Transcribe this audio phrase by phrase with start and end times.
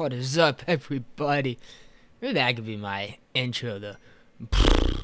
[0.00, 1.58] What is up, everybody?
[2.22, 3.96] Maybe that could be my intro, though.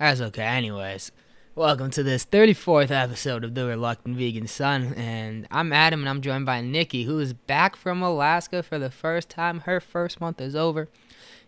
[0.00, 0.42] That's okay.
[0.42, 1.12] Anyways,
[1.54, 4.94] welcome to this 34th episode of The Reluctant Vegan Son.
[4.94, 8.90] And I'm Adam, and I'm joined by Nikki, who is back from Alaska for the
[8.90, 9.60] first time.
[9.60, 10.88] Her first month is over.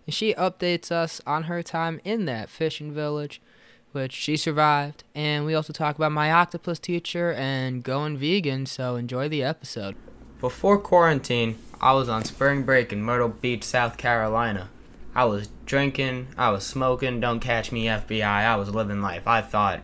[0.06, 3.42] And she updates us on her time in that fishing village,
[3.90, 5.02] which she survived.
[5.16, 8.66] And we also talk about my octopus teacher and going vegan.
[8.66, 9.96] So enjoy the episode.
[10.40, 14.68] Before quarantine, I was on spring break in Myrtle Beach, South Carolina.
[15.12, 19.26] I was drinking, I was smoking, don't catch me FBI, I was living life.
[19.26, 19.80] I thought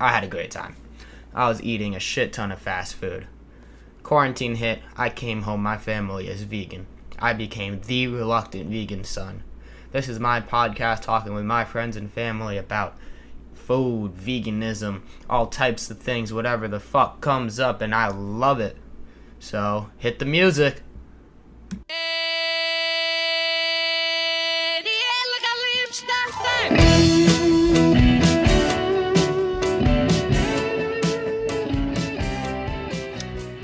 [0.00, 0.74] I had a great time.
[1.32, 3.28] I was eating a shit ton of fast food.
[4.02, 6.88] Quarantine hit, I came home, my family is vegan.
[7.20, 9.44] I became the reluctant vegan son.
[9.92, 12.96] This is my podcast talking with my friends and family about
[13.54, 18.76] food, veganism, all types of things, whatever the fuck comes up, and I love it.
[19.42, 20.82] So, hit the music.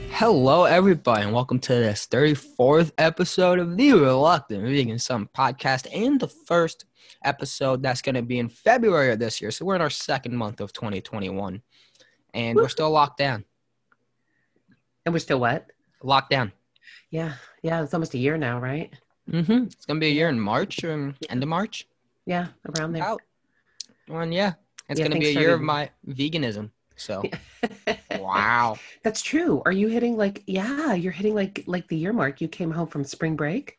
[0.08, 6.18] Hello, everybody, and welcome to this 34th episode of the Reluctant Vegan Son podcast, and
[6.18, 6.86] the first
[7.22, 9.50] episode that's going to be in February of this year.
[9.50, 11.60] So, we're in our second month of 2021,
[12.32, 13.44] and we're still locked down.
[15.06, 15.68] And we're still what?
[16.02, 16.52] Locked down.
[17.10, 17.82] Yeah, yeah.
[17.82, 18.92] It's almost a year now, right?
[19.30, 19.64] Mm-hmm.
[19.64, 21.86] It's going to be a year in March, or end of March.
[22.26, 23.04] Yeah, around there.
[23.04, 23.22] Out.
[24.08, 24.54] Yeah,
[24.88, 26.70] it's Yeah, going to be a year of my veganism.
[26.96, 27.22] So,
[28.18, 28.78] wow.
[29.04, 29.62] That's true.
[29.64, 30.42] Are you hitting like?
[30.46, 32.40] Yeah, you're hitting like like the year mark.
[32.40, 33.78] You came home from spring break.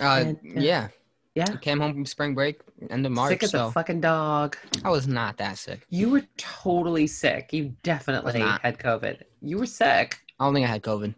[0.00, 0.88] Uh, And, uh, yeah.
[1.34, 4.02] Yeah, I came home from spring break end of March, sick as so a fucking
[4.02, 4.56] dog.
[4.84, 5.86] I was not that sick.
[5.88, 7.54] You were totally sick.
[7.54, 9.22] You definitely had COVID.
[9.40, 10.18] You were sick.
[10.42, 11.14] I don't think I had COVID.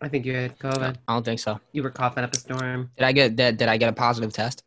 [0.00, 0.96] I think you had COVID.
[1.08, 1.58] I don't think so.
[1.72, 4.32] You were coughing up a storm, Did I get did, did I get a positive
[4.32, 4.62] test?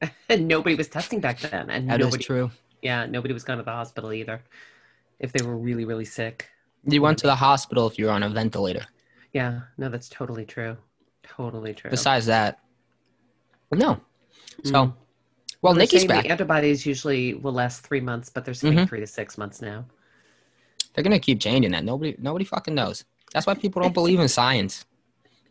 [0.30, 1.68] nobody was testing back then.
[1.68, 2.50] And That is nobody, true.
[2.80, 4.40] yeah, nobody was going to the hospital either.
[5.18, 6.48] If they were really, really sick.
[6.84, 8.86] You went to the hospital if you were on a ventilator.
[9.32, 10.76] Yeah, no, that's totally true.
[11.24, 11.90] Totally true.
[11.90, 12.60] Besides that,
[13.72, 14.00] no.
[14.62, 14.94] So, Mm.
[15.60, 16.22] well, They're Nikki's back.
[16.22, 18.88] The antibodies usually will last three months, but they're saying Mhm.
[18.88, 19.86] three to six months now.
[20.94, 21.84] They're gonna keep changing that.
[21.84, 23.04] Nobody nobody fucking knows.
[23.32, 24.84] That's why people don't believe in science.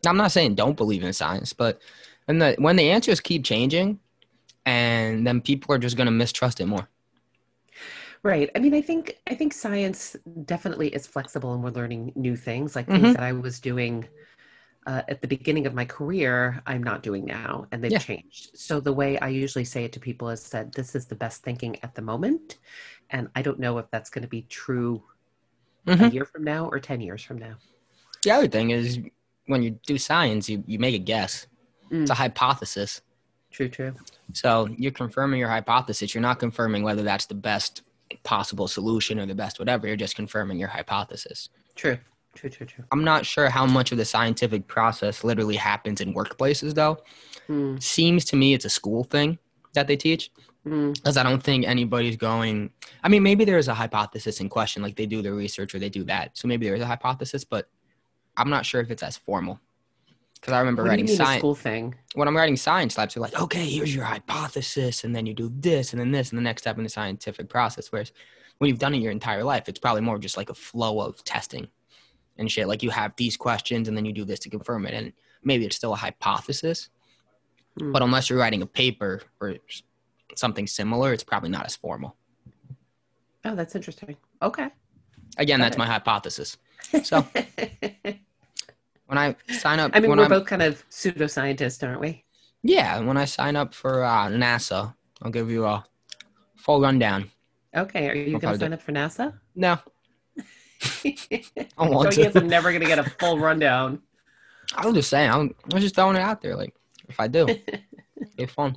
[0.04, 1.80] Now, I'm not saying don't believe in science, but
[2.26, 4.00] when the when the answers keep changing,
[4.66, 6.88] and then people are just gonna mistrust it more.
[8.22, 8.50] Right.
[8.54, 12.76] I mean, I think I think science definitely is flexible, and we're learning new things,
[12.76, 13.00] like Mhm.
[13.00, 14.06] things that I was doing
[14.86, 16.62] uh, at the beginning of my career.
[16.66, 17.98] I'm not doing now, and they've Yeah.
[17.98, 18.50] changed.
[18.54, 21.42] So the way I usually say it to people is that this is the best
[21.42, 22.58] thinking at the moment,
[23.10, 25.02] and I don't know if that's going to be true
[25.86, 26.12] a Mhm.
[26.12, 27.56] year from now or ten years from now.
[28.22, 28.98] The other thing is
[29.46, 31.46] when you do science, you, you make a guess.
[31.90, 33.00] It's a hypothesis.
[33.50, 33.68] True.
[33.68, 33.94] True.
[34.32, 36.14] So you're confirming your hypothesis.
[36.14, 37.82] You're not confirming whether that's the best
[38.22, 39.86] possible solution or the best whatever.
[39.88, 41.48] You're just confirming your hypothesis.
[41.74, 41.98] True.
[42.34, 42.50] True.
[42.50, 42.66] True.
[42.66, 42.84] True.
[42.92, 46.98] I'm not sure how much of the scientific process literally happens in workplaces though.
[47.48, 49.38] Mm, Seems to me it's a school thing
[49.74, 52.70] that they teach mm, because I don't think anybody's going.
[53.02, 55.78] I mean, maybe there is a hypothesis in question, like they do their research or
[55.78, 56.36] they do that.
[56.36, 57.68] So maybe there is a hypothesis, but
[58.36, 59.58] I'm not sure if it's as formal.
[60.34, 61.40] Because I remember What writing science.
[61.40, 61.94] school thing?
[62.14, 65.52] when I'm writing science labs, they're like, okay, here's your hypothesis, and then you do
[65.54, 67.92] this, and then this, and the next step in the scientific process.
[67.92, 68.12] Whereas
[68.58, 71.22] when you've done it your entire life, it's probably more just like a flow of
[71.24, 71.68] testing
[72.38, 72.68] and shit.
[72.68, 75.12] Like you have these questions, and then you do this to confirm it, and
[75.44, 76.88] maybe it's still a hypothesis.
[77.78, 77.92] Hmm.
[77.92, 79.56] But unless you're writing a paper or
[80.36, 82.16] something similar, it's probably not as formal.
[83.44, 84.16] Oh, that's interesting.
[84.42, 84.68] Okay.
[85.38, 85.78] Again, Got that's it.
[85.78, 86.56] my hypothesis.
[87.02, 87.26] So
[89.06, 92.24] when I sign up, I mean, we're I'm, both kind of pseudoscientists, aren't we?
[92.62, 95.84] yeah, when I sign up for uh, NASA, I'll give you a
[96.56, 97.30] full rundown.
[97.74, 98.08] Okay.
[98.10, 99.32] Are you going to sign up for NASA?
[99.54, 99.78] No,
[101.04, 102.40] I want guess to.
[102.40, 104.00] I'm never going to get a full rundown.
[104.74, 105.30] I was just saying.
[105.30, 106.56] I'm, I'm just throwing it out there.
[106.56, 106.74] Like,
[107.08, 107.46] if I do,
[108.36, 108.76] it's fun.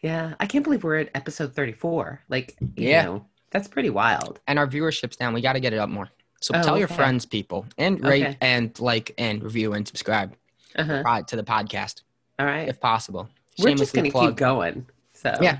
[0.00, 0.34] Yeah.
[0.40, 2.22] I can't believe we're at episode 34.
[2.28, 3.04] Like, you Yeah.
[3.04, 4.40] know, that's pretty wild.
[4.46, 5.34] And our viewership's down.
[5.34, 6.08] We got to get it up more.
[6.40, 8.36] So Oh, tell your friends, people, and rate Okay.
[8.40, 10.34] and like and review and subscribe
[10.76, 11.02] Uh-huh.
[11.04, 12.02] uh, to the podcast
[12.38, 12.68] All right.
[12.68, 13.28] if possible.
[13.58, 14.28] We're just going to plug.
[14.30, 14.86] keep going.
[15.14, 15.58] So, Yeah.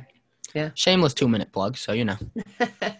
[0.54, 0.70] yeah.
[0.74, 1.76] Shameless two minute plug.
[1.76, 2.16] So you know,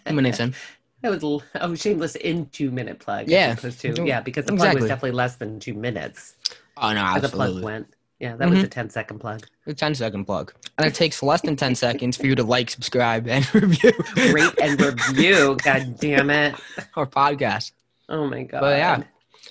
[0.05, 0.53] two minutes in.
[1.01, 3.29] that was, l- oh, shameless in two minute plug.
[3.29, 3.55] Yeah.
[3.55, 4.81] to- yeah, because the plug Exactly.
[4.81, 6.35] was definitely less than two minutes.
[6.75, 7.63] Oh no, as the plug absolutely.
[7.63, 7.93] went.
[8.19, 8.63] Yeah, that was Mhm.
[8.63, 9.45] a 10 second plug.
[9.65, 12.69] A 10 second plug, and it takes less than ten seconds for you to like,
[12.69, 13.91] subscribe, and review.
[14.33, 15.55] Rate and review.
[15.63, 16.55] God damn it.
[16.95, 17.71] our podcast.
[18.09, 18.59] Oh my God.
[18.61, 19.03] But yeah.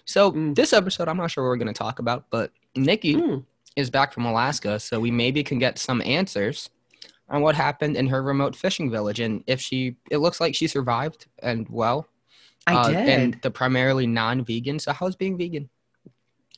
[0.04, 0.54] So Mm.
[0.54, 3.44] this episode, I'm not sure what we're going to talk about, but Nikki Mm.
[3.76, 6.68] is back from Alaska, so we maybe can get some answers
[7.30, 9.96] on what happened in her remote fishing village and if she.
[10.10, 12.06] It looks like she survived and well.
[12.66, 13.08] I uh, did.
[13.08, 14.78] And the primarily non-vegan.
[14.80, 15.70] So how's being vegan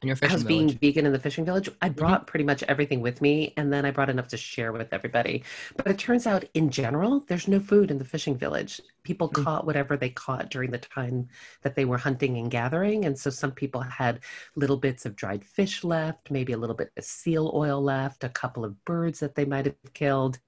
[0.09, 0.41] your fishing village?
[0.41, 0.49] Mm-hmm.
[0.49, 1.69] being vegan in the fishing village?
[1.83, 4.93] I brought pretty much everything with me, and then I brought enough to share with
[4.93, 5.45] everybody.
[5.77, 8.81] But it turns out, in general, there's no food in the fishing village.
[9.03, 9.45] People Mm.
[9.45, 11.29] caught whatever they caught during the time
[11.63, 14.21] that they were hunting and gathering, and so some people had
[14.57, 18.29] little bits of dried fish left, maybe a little bit of seal oil left, a
[18.29, 20.39] couple of birds that they might have killed.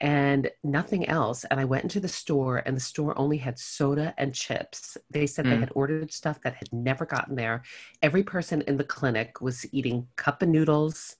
[0.00, 1.44] And nothing else.
[1.44, 4.96] And I went into the store, and the store only had soda and chips.
[5.10, 5.60] They said they Mm.
[5.60, 7.62] had ordered stuff that had never gotten there
[8.02, 11.16] every person in the clinic was eating cup of noodles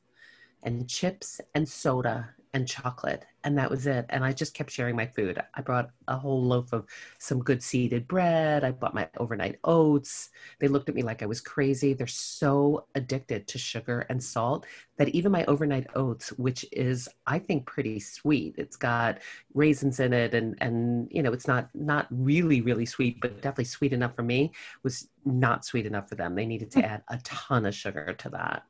[0.63, 4.05] and chips and soda and chocolate and that was it.
[4.09, 5.41] And i just kept sharing my food.
[5.55, 6.87] I brought a whole loaf of
[7.19, 8.65] some good seeded bread.
[8.65, 10.31] I bought my overnight oats.
[10.59, 11.95] They looked at me like i was crazy.
[11.95, 14.67] They're so addicted to sugar and salt
[14.97, 19.19] that even my overnight oats which is i think pretty sweet it's got
[19.55, 23.65] raisins in it and and you know it's not not really really sweet but definitely
[23.65, 24.51] sweet enough for me
[24.83, 26.35] was not sweet enough for them.
[26.35, 26.87] They needed to hmm.
[26.87, 28.65] add a ton of sugar to that.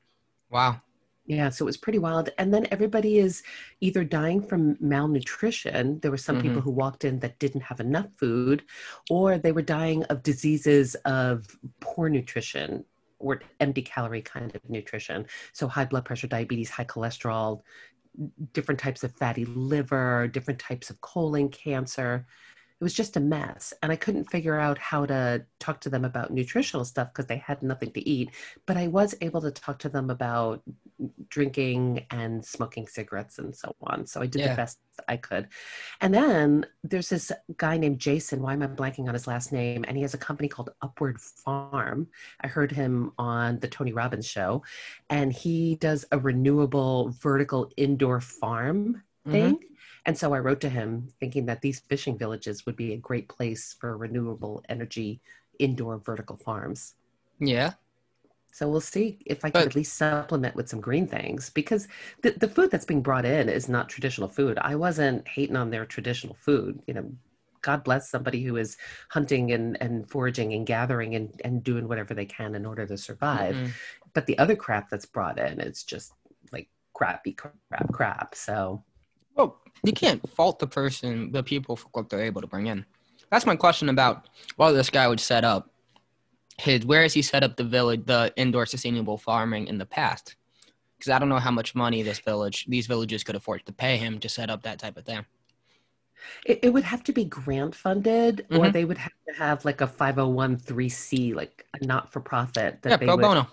[0.51, 0.81] Wow.
[1.29, 2.31] Yeah, so it was pretty wild.
[2.39, 3.43] And then everybody is
[3.83, 6.01] either dying from malnutrition.
[6.01, 6.61] There were some people mm-hmm.
[6.61, 8.65] who walked in that didn't have enough food,
[9.11, 11.47] or they were dying of diseases of
[11.81, 12.87] poor nutrition
[13.19, 15.27] or empty calorie kind of nutrition.
[15.53, 17.61] So high blood pressure, diabetes, high cholesterol,
[18.55, 22.27] different types of fatty liver, different types of colon cancer.
[22.81, 23.73] It was just a mess.
[23.83, 27.39] And I couldn't figure out how to talk to them about nutritional stuff because they
[27.39, 28.31] had nothing to eat.
[28.67, 30.63] But I was able to talk to them about
[31.29, 34.07] drinking and smoking cigarettes and so on.
[34.07, 34.51] So I did Yeah.
[34.51, 34.79] the best
[35.09, 35.49] I could.
[36.01, 38.43] And then there's this guy named Jason.
[38.43, 39.85] Why am I blanking on his last name?
[39.87, 42.09] And he has a company called Upward Farm.
[42.41, 44.63] I heard him on the Tony Robbins show,
[45.11, 49.33] and he does a renewable vertical indoor farm Mm-hmm.
[49.33, 49.61] Thing.
[50.07, 53.29] And so I wrote to him thinking that these fishing villages would be a great
[53.29, 55.21] place for renewable energy
[55.59, 56.95] indoor vertical farms.
[57.39, 57.73] Yeah.
[58.53, 61.89] So we'll see if I can But- at least supplement with some green things because
[62.23, 64.59] the, the food that's being brought in is not traditional food.
[64.61, 66.81] I wasn't hating on their traditional food.
[66.87, 67.13] You know,
[67.61, 68.77] God bless somebody who is
[69.11, 72.97] hunting and, and foraging and gathering and, and doing whatever they can in order to
[72.97, 73.55] survive.
[73.55, 73.71] Mm-mm.
[74.15, 76.13] But the other crap that's brought in is just
[76.51, 78.35] like crappy crap, crap.
[78.35, 78.83] So
[79.39, 82.85] Well, you can't fault the person, the people for what they're able to bring in.
[83.31, 85.71] That's my question about what this guy would set up.
[86.59, 90.35] His where has he set up the village, the indoor sustainable farming in the past?
[90.99, 93.97] Because I don't know how much money this village, these villages could afford to pay
[93.97, 95.25] him to set up that type of thing.
[96.45, 98.73] It, it would have to be grant funded, or Mhm.
[98.73, 102.97] they would have to have like a 501c, like a not for profit that yeah,
[102.97, 103.47] pro would, bono.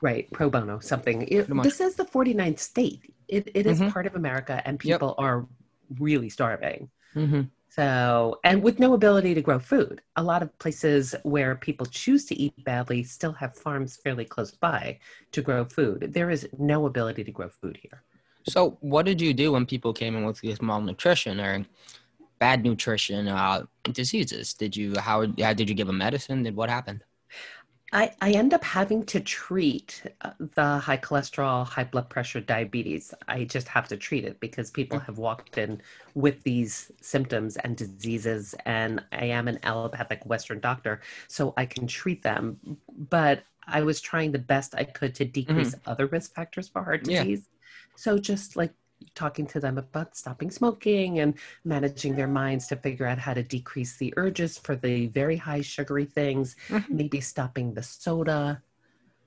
[0.00, 1.22] right, pro bono, something.
[1.22, 3.11] It, this is the 49th state.
[3.32, 3.90] It, it is Mhm.
[3.90, 5.00] part of America, and Yep.
[5.00, 5.46] people are
[5.98, 6.90] really starving.
[7.16, 7.42] Mm-hmm.
[7.70, 12.26] So, and with no ability to grow food, a lot of places where people choose
[12.26, 14.98] to eat badly still have farms fairly close by
[15.34, 16.12] to grow food.
[16.12, 18.02] There is no ability to grow food here.
[18.46, 21.64] So, what did you do when people came in with this malnutrition or
[22.38, 23.64] bad nutrition uh,
[24.00, 24.52] diseases?
[24.52, 26.42] Did you how, how did you give them medicine?
[26.42, 27.02] Did what happened?
[27.94, 33.12] I, I end up having to treat uh, the high cholesterol, high blood pressure, diabetes.
[33.28, 35.82] I just have to treat it because people have walked in
[36.14, 41.86] with these symptoms and diseases, and I am an allopathic Western doctor, so I can
[41.86, 42.58] treat them.
[42.88, 47.04] But I was trying the best I could to decrease other risk factors for heart
[47.04, 47.24] Yeah.
[47.24, 47.48] disease.
[47.94, 48.72] So just like
[49.14, 53.42] talking to them about stopping smoking and managing their minds to figure out how to
[53.42, 56.90] decrease the urges for the very high sugary things Mhm.
[56.90, 58.62] maybe stopping the soda.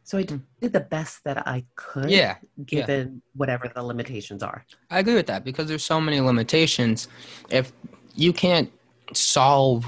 [0.04, 0.42] So I Mm.
[0.62, 4.66] did the best that I could, Yeah, given whatever the limitations are.
[4.90, 7.08] I agree with that because there's so many limitations.
[7.50, 7.74] If
[8.14, 8.72] you can't
[9.14, 9.86] solve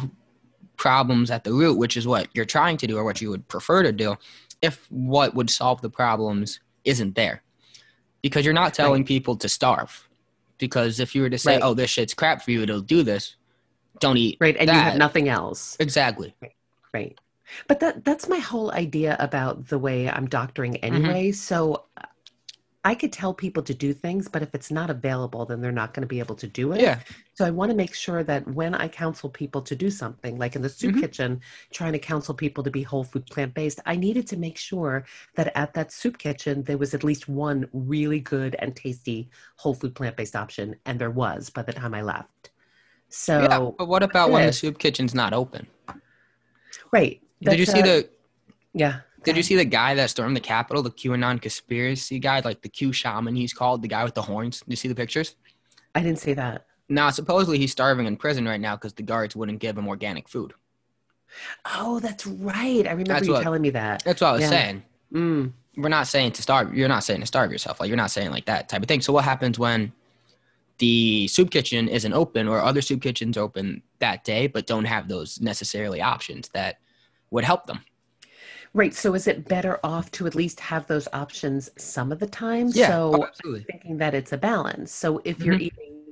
[0.75, 3.47] problems at the root, which is what you're trying to do or what you would
[3.47, 4.15] prefer to do,
[4.61, 7.43] if what would solve the problems isn't there.
[8.27, 10.07] Because you're not telling people to starve.
[10.57, 11.61] Because if you were to say, Right.
[11.63, 13.35] oh, this shit's crap for you, it'll do this,
[13.99, 14.37] don't eat.
[14.39, 14.57] Right.
[14.57, 15.77] And you have nothing else.
[15.79, 16.33] Exactly.
[16.93, 17.17] Right.
[17.67, 20.95] But that that's my whole idea about the way I'm doctoring Mm-hmm.
[20.95, 21.31] anyway.
[21.31, 22.06] So uh,
[22.83, 25.93] I could tell people to do things, but if it's not available, then they're not
[25.93, 26.79] going to be able to do it.
[26.79, 26.99] Yeah.
[27.33, 30.55] So I want to make sure that when I counsel people to do something, like
[30.55, 31.01] in the soup Mhm.
[31.01, 31.41] kitchen,
[31.73, 35.05] trying to counsel people to be whole food plant based, I needed to make sure
[35.35, 39.73] that at that soup kitchen there was at least one really good and tasty whole
[39.73, 42.51] food plant based option, and there was by the time I left.
[43.09, 43.71] So yeah.
[43.77, 45.67] But what about when the soup kitchen's not open?
[46.93, 48.09] right, Did you see a- the
[48.73, 49.01] yeah?
[49.23, 52.69] Did you see the guy that stormed the Capitol, the QAnon conspiracy guy, like the
[52.69, 54.59] Q shaman he's called, the guy with the horns?
[54.61, 55.35] Did you see the pictures?
[55.95, 56.65] I didn't see that.
[56.89, 60.29] Now, supposedly he's starving in prison right now because the guards wouldn't give him organic
[60.29, 60.53] food.
[61.65, 62.87] Oh, that's right.
[62.87, 64.03] I remember That's you what- telling me that.
[64.05, 64.49] That's what I was Yeah.
[64.49, 64.83] saying.
[65.13, 65.51] Mm.
[65.75, 66.73] We're not saying to starve.
[66.73, 67.79] You're not saying to starve yourself.
[67.79, 69.01] Like you're not saying like that type of thing.
[69.01, 69.91] So what happens when
[70.77, 75.07] the soup kitchen isn't open or other soup kitchens open that day but don't have
[75.07, 76.79] those necessarily options that
[77.31, 77.81] would help them?
[78.77, 78.93] Right.
[78.93, 82.67] So is it better off to at least have those options some of the time?
[82.67, 83.63] Yeah, So absolutely.
[83.63, 84.91] thinking that it's a balance.
[84.91, 85.61] So if you're Mhm.
[85.61, 86.03] eating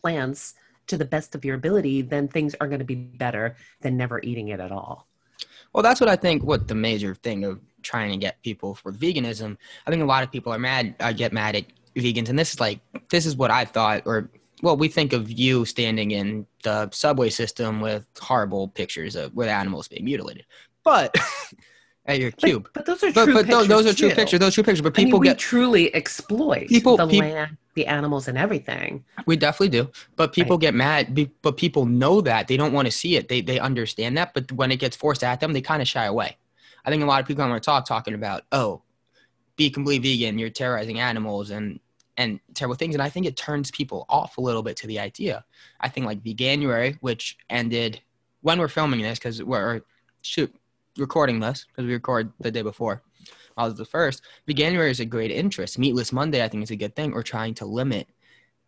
[0.00, 0.54] plants
[0.86, 4.20] to the best of your ability, then things are going to be better than never
[4.22, 5.08] eating it at all.
[5.72, 6.44] Well, that's what I think.
[6.44, 9.56] What the major thing of trying to get people for veganism.
[9.84, 10.94] I think a lot of people are mad.
[11.00, 11.64] I get mad at
[11.96, 12.78] vegans, and this is like
[13.10, 14.30] this is what I thought, or
[14.62, 19.48] well, we think of you standing in the subway system with horrible pictures of with
[19.48, 20.46] animals being mutilated,
[20.84, 21.12] but
[22.06, 22.68] at your cube.
[22.74, 23.68] but those are But, true but those, pictures.
[23.68, 24.14] those are true too.
[24.14, 24.40] pictures.
[24.40, 24.82] Those are true pictures.
[24.82, 29.04] But I mean, people we get truly exploit People- the land, the animals, and everything.
[29.26, 30.60] We definitely do, but people Right.
[30.62, 31.28] get mad.
[31.42, 33.28] But people know that they don't want to see it.
[33.28, 36.04] They they understand that, but when it gets forced at them, they kind of shy
[36.04, 36.36] away.
[36.84, 38.82] I think a lot of people want to talk talking about, oh,
[39.56, 40.38] be completely vegan.
[40.38, 41.80] You're terrorizing animals and
[42.16, 45.00] and terrible things, and I think it turns people off a little bit to the
[45.00, 45.44] idea.
[45.80, 48.00] I think like Veganuary, which ended
[48.42, 49.80] when we're filming this because we're
[50.22, 50.54] shoot
[50.98, 53.02] recording this because we record the day before.
[53.56, 54.22] I was the first.
[54.48, 55.78] Veganuary is a great interest.
[55.78, 57.12] Meatless Monday, I think, is a good thing.
[57.12, 58.08] We're trying to limit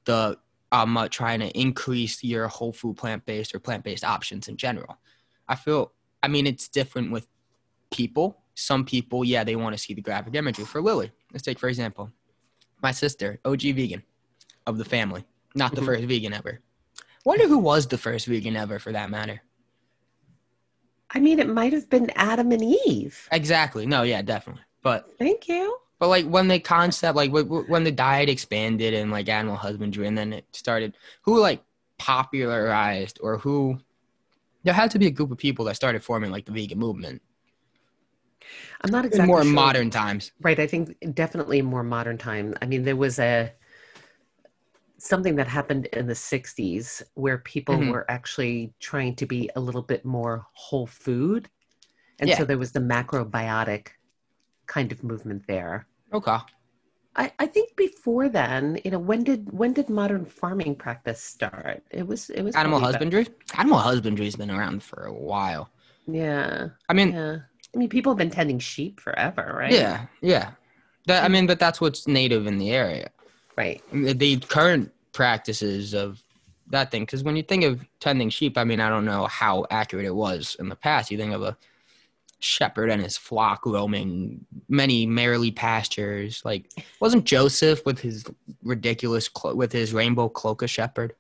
[0.05, 0.39] the
[0.73, 4.57] um uh, trying to increase your whole food plant based or plant based options in
[4.57, 4.97] general.
[5.49, 5.93] I feel
[6.23, 7.27] I mean it's different with
[7.91, 8.43] people.
[8.55, 10.65] Some people, yeah, they want to see the graphic imagery.
[10.65, 12.11] For Lily, let's take for example,
[12.83, 14.03] my sister, OG vegan
[14.67, 15.87] of the family, not the Mhm.
[15.87, 16.61] first vegan ever.
[17.25, 19.43] Wonder who was the first vegan ever for that matter.
[21.11, 23.29] I mean, it might have been Adam and Eve.
[23.33, 23.87] Exactly.
[23.87, 24.63] No, yeah, definitely.
[24.83, 25.79] But Thank you.
[25.99, 29.57] But like when the concept, like wh- wh- when the diet expanded and like animal
[29.57, 31.63] husbandry, and then it started, who like
[31.99, 33.79] popularized or who?
[34.63, 37.23] There had to be a group of people that started forming like the vegan movement
[38.83, 39.53] I'm not in exactly more sure.
[39.53, 40.33] modern times.
[40.41, 40.59] Right.
[40.59, 42.55] I think definitely more modern time.
[42.61, 43.53] I mean, there was a
[45.07, 47.91] something that happened in the 60s where people Mhm.
[47.93, 51.49] were actually trying to be a little bit more whole food.
[52.19, 52.39] And Yeah.
[52.39, 53.89] so there was the macrobiotic
[54.67, 55.87] kind of movement there.
[56.13, 56.39] Okay.
[57.19, 61.83] I, I think before then, you know, when did when did modern farming practice start?
[61.91, 63.27] It was it was Animal husbandry.
[63.57, 65.71] Animal husbandry's been around for a while.
[66.07, 66.69] yeah.
[66.89, 67.39] I mean, Yeah.
[67.75, 69.73] I mean people have been tending sheep forever, right?
[69.73, 70.53] yeah, yeah.
[71.07, 73.11] That I mean, but that's what's native in the area.
[73.57, 73.83] Right.
[73.93, 76.23] the current practices of
[76.69, 79.65] that thing because when you think of tending sheep i mean i don't know how
[79.71, 81.57] accurate it was in the past you think of a
[82.39, 86.71] shepherd and his flock roaming many merrily pastures like
[87.01, 88.25] wasn't joseph with his
[88.63, 91.15] ridiculous clo- with his rainbow cloak a shepherd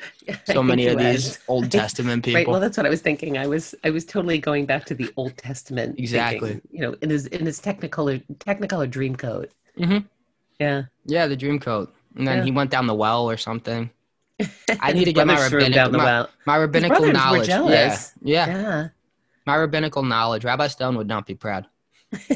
[0.46, 1.04] so many of was.
[1.04, 2.48] these old testament people Right.
[2.48, 3.38] Well, that's what I was thinking.
[3.38, 5.96] I was I was totally going back to the Old Testament.
[5.96, 6.54] Exactly.
[6.54, 9.52] thinking, you know, in his in his Technicolor Technicolor dream coat.
[9.78, 10.04] Mhm.
[10.58, 10.82] Yeah.
[11.06, 12.44] yeah the dream coat and then Yeah.
[12.44, 13.90] he went down the well or something
[14.80, 16.30] i need to get my brothers threw him rabbinic, down the my, well.
[16.46, 18.88] my rabbinical knowledge yeah yeah Yeah.
[19.46, 21.66] my rabbinical knowledge rabbi stone would not be proud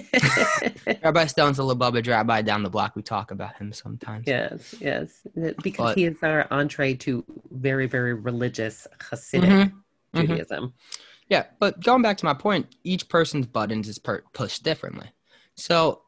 [1.03, 2.97] Rabbi Stone's a little Bubba Rabbi down the block.
[2.97, 4.27] We talk about him sometimes.
[4.27, 4.75] yes.
[4.81, 5.27] Yes.
[5.63, 9.73] Because But- he is our entree to very very religious Hasidic Mhm,
[10.15, 10.27] mhm.
[10.29, 10.73] Judaism.
[11.29, 15.11] Yeah, but going back to my point, each person's buttons is per- pushed differently.
[15.57, 16.03] So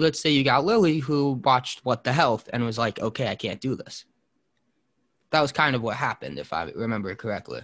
[0.00, 3.34] let's say you got Lily who watched What the Health and was like, okay, I
[3.34, 4.04] can't do this.
[5.30, 7.62] That was kind of what happened, if I remember correctly.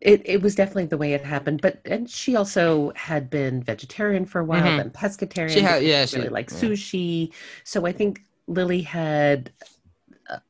[0.00, 4.26] It it was definitely the way it happened, but and she also had been vegetarian
[4.26, 4.76] for a while, Mhm.
[4.76, 5.50] then pescatarian.
[5.54, 6.58] She had- yeah, she really liked yeah.
[6.68, 7.32] sushi.
[7.64, 9.50] So I think Lily had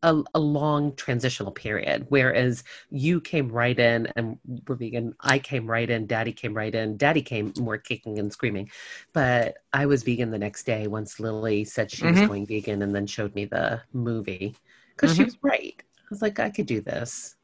[0.02, 5.14] a, a long transitional period, whereas you came right in and were vegan.
[5.20, 6.06] I came right in.
[6.06, 6.96] Daddy came right in.
[6.96, 8.70] Daddy came more kicking and screaming,
[9.12, 12.22] but I was vegan the next day once Lily said she was Mhm.
[12.22, 14.56] going vegan and then showed me the movie
[14.96, 15.24] because she Mhm.
[15.24, 15.74] was right.
[15.78, 17.35] I was like, I could do this.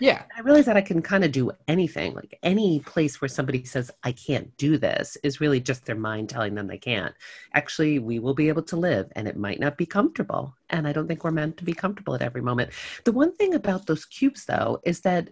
[0.00, 0.22] Yeah.
[0.36, 2.14] I realize that I can kind of do anything.
[2.14, 6.28] Like any place where somebody says, I can't do this, is really just their mind
[6.30, 7.14] telling them they can't.
[7.54, 10.54] Actually, we will be able to live and it might not be comfortable.
[10.70, 12.70] And I don't think we're meant to be comfortable at every moment.
[13.04, 15.28] The one thing about those cubes, though, is that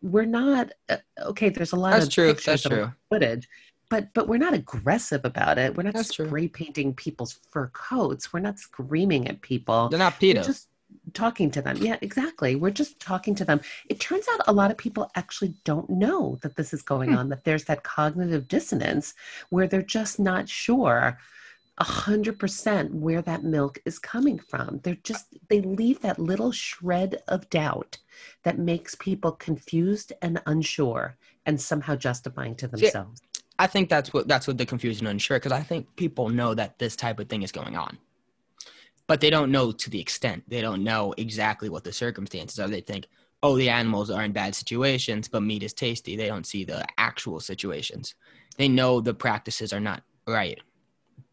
[0.00, 0.96] we're not, uh,
[1.26, 2.28] okay, there's a lot That's of true.
[2.28, 2.92] pictures That's true.
[3.10, 3.48] footage.
[3.90, 5.74] But, but we're not aggressive about it.
[5.76, 6.26] We're not That's true.
[6.26, 8.32] spray painting people's fur coats.
[8.32, 9.88] We're not screaming at people.
[9.88, 10.44] They're not We're PETA.
[10.44, 10.68] just
[11.14, 11.76] talking to them.
[11.78, 12.54] Yeah, exactly.
[12.54, 13.60] We're just talking to them.
[13.88, 17.16] It turns out a lot of people actually don't know that this is going Hmm.
[17.16, 19.14] on, that there's that cognitive dissonance
[19.50, 21.18] where they're just not sure
[21.80, 24.80] a hundred percent where that milk is coming from.
[24.82, 27.98] They're just they leave that little shred of doubt
[28.42, 31.16] that makes people confused and unsure
[31.46, 33.22] and somehow justifying to themselves.
[33.60, 36.54] I think that's what that's what the confusion and unsure because I think people know
[36.54, 37.98] that this type of thing is going on,
[39.08, 40.44] but they don't know to the extent.
[40.48, 42.68] They don't know exactly what the circumstances are.
[42.68, 43.06] They think,
[43.42, 46.16] oh, the animals are in bad situations, but meat is tasty.
[46.16, 48.14] They don't see the actual situations.
[48.58, 50.60] They know the practices are not right,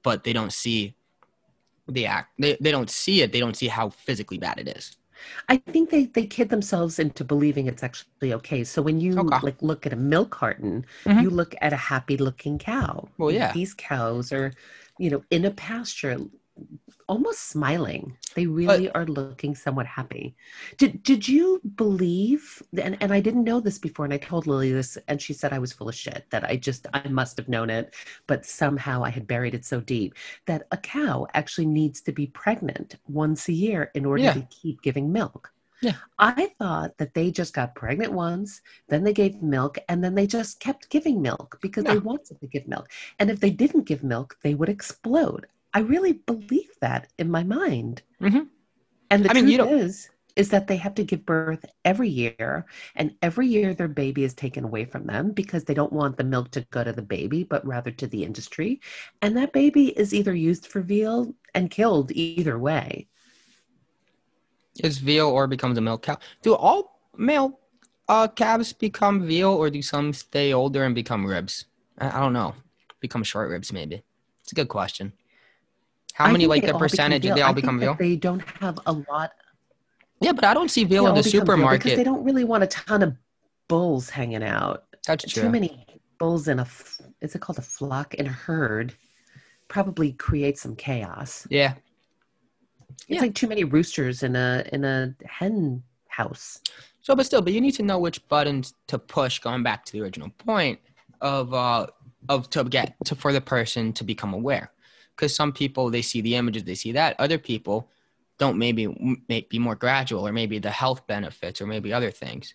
[0.03, 0.95] but they don't see
[1.87, 2.31] the act.
[2.39, 3.31] They they don't see it.
[3.31, 4.97] They don't see how physically bad it is.
[5.49, 8.63] I think they they kid themselves into believing it's actually okay.
[8.63, 9.39] So when you Okay.
[9.43, 11.23] like look at a milk carton, Mhm.
[11.23, 13.07] you look at a happy looking cow.
[13.17, 13.53] Well, yeah.
[13.53, 14.53] These cows are,
[14.97, 16.17] you know, in a pasture
[17.07, 18.17] almost smiling.
[18.33, 20.35] They really are looking somewhat happy.
[20.77, 24.71] Did did you believe and, and I didn't know this before and I told Lily
[24.71, 27.47] this and she said I was full of shit that I just I must have
[27.49, 27.93] known it
[28.27, 30.15] but somehow I had buried it so deep
[30.47, 34.33] that a cow actually needs to be pregnant once a year in order Yeah.
[34.33, 35.51] to keep giving milk.
[35.81, 35.93] Yeah.
[36.17, 40.25] I thought that they just got pregnant once, then they gave milk, and then they
[40.25, 42.89] just kept giving milk because they wanted to give milk.
[43.19, 45.47] And if they didn't give milk, they would explode.
[45.75, 48.01] I really believe that in my mind.
[48.21, 48.47] Mhm.
[49.11, 52.09] And the I mean, truth don't- is, is that they have to give birth every
[52.09, 52.65] year,
[52.95, 56.23] and every year their baby is taken away from them because they don't want the
[56.23, 58.79] milk to go to the baby, but rather to the industry.
[59.21, 63.07] And that baby is either used for veal and killed either way.
[64.83, 66.17] Is veal or becomes a milk cow?
[66.41, 67.59] Do all male
[68.07, 71.65] uh, calves become veal, or do some stay older and become ribs?
[71.97, 72.55] I, I don't know.
[72.99, 74.03] Become short ribs, maybe.
[74.43, 75.13] It's a good question.
[76.15, 77.95] How I many, like the percentage, they all become veal?
[77.99, 79.33] They don't have a lot
[80.21, 82.67] Yeah, but I don't see veal in the veal because they don't really want a
[82.67, 83.17] ton of
[83.67, 84.85] bulls hanging out.
[85.05, 85.49] That's Too true.
[85.49, 85.85] many
[86.17, 86.67] bulls in a
[87.19, 88.93] is it called a flock and a herd?
[89.67, 91.45] Probably create some chaos.
[91.49, 91.73] Yeah.
[92.91, 93.19] It's Yeah.
[93.19, 96.61] like too many roosters in a in a hen house.
[97.01, 99.39] So, but still, but you need to know which buttons to push.
[99.39, 100.79] Going back to the original point
[101.19, 101.87] of uh
[102.29, 104.71] of to get to for the person to become aware,
[105.15, 107.15] because some people they see the images, they see that.
[107.19, 107.89] Other people
[108.37, 108.57] don't.
[108.57, 108.87] Maybe
[109.29, 112.53] may be more gradual, or maybe the health benefits, or maybe other things.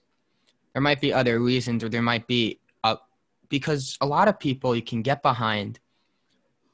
[0.73, 2.97] There might be other reasons, or there might be uh
[3.49, 5.81] because a lot of people you can get behind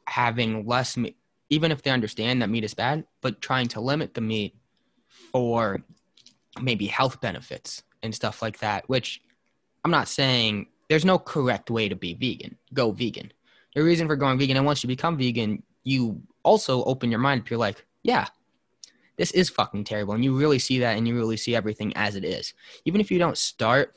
[0.09, 1.17] having less meat,
[1.51, 4.57] even if they understand that meat is bad, but trying to limit the meat
[5.33, 5.83] for
[6.61, 9.21] maybe health benefits and stuff like that, which
[9.85, 12.57] I'm not saying there's no correct way to be vegan.
[12.73, 13.33] Go vegan.
[13.75, 17.43] The reason for going vegan, and once you become vegan, you also open your mind.
[17.43, 17.51] up.
[17.51, 18.27] you're like, yeah,
[19.17, 22.17] this is fucking terrible, and you really see that, and you really see everything as
[22.17, 22.53] it is.
[22.85, 23.95] Even if you don't start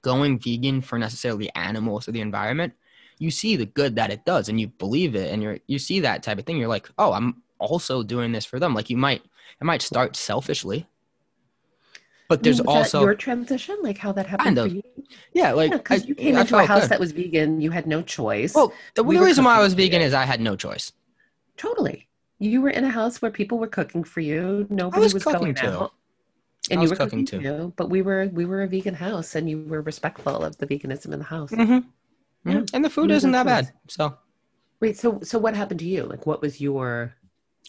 [0.00, 2.72] going vegan for necessarily animals or the environment,
[3.18, 6.00] you see the good that it does, and you believe it, and you're you see
[6.00, 6.56] that type of thing.
[6.56, 8.72] You're like, oh, I'm also doing this for them.
[8.72, 9.22] Like you might,
[9.60, 10.86] it might start selfishly,
[12.28, 14.82] but there's Was that also your transition, like how that happened Kind for you.
[15.34, 16.90] yeah, like because I- you came I into a house good.
[16.90, 17.60] that was vegan.
[17.60, 18.54] You had no choice.
[18.54, 20.92] Well, the, We reason why I was vegan is I had no choice.
[21.56, 22.08] totally.
[22.38, 24.66] You were in a house where people were cooking for you.
[24.68, 25.66] Nobody was was, cooking going too.
[25.68, 25.92] out.
[26.70, 27.56] I And was you were cooking cooking, too.
[27.56, 27.72] too.
[27.76, 31.12] But we were we were a vegan house, and you were respectful of the veganism
[31.12, 31.50] in the house.
[31.52, 32.50] Mm-hmm.
[32.50, 32.62] Yeah.
[32.74, 33.66] And the food isn't no that choice.
[33.70, 33.74] bad.
[33.88, 34.18] So
[34.80, 36.02] Wait, so so what happened to you?
[36.04, 37.14] Like, what was your?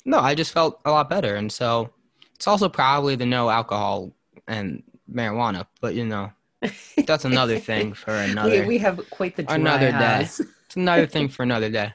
[0.06, 1.36] no, I just felt a lot better.
[1.36, 1.92] And so
[2.36, 4.12] it's also probably the no alcohol
[4.48, 6.32] and marijuana, but you know,
[7.06, 8.62] that's another thing for another.
[8.62, 10.22] we, we have quite the dry another day.
[10.22, 11.94] it's another thing for another day.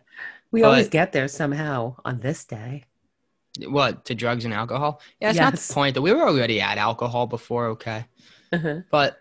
[0.51, 2.85] We always get there somehow on this day.
[3.67, 5.01] What to drugs and alcohol?
[5.21, 7.67] Yeah, it's not the point that we were already at alcohol before.
[7.67, 8.07] Okay.
[8.53, 8.81] Uh-huh.
[8.91, 9.19] But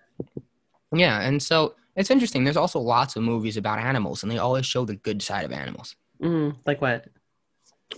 [0.93, 2.43] yeah, and so it's interesting.
[2.43, 5.51] There's also lots of movies about animals, and they always show the good side of
[5.51, 5.95] animals.
[6.21, 7.07] Mm, like what?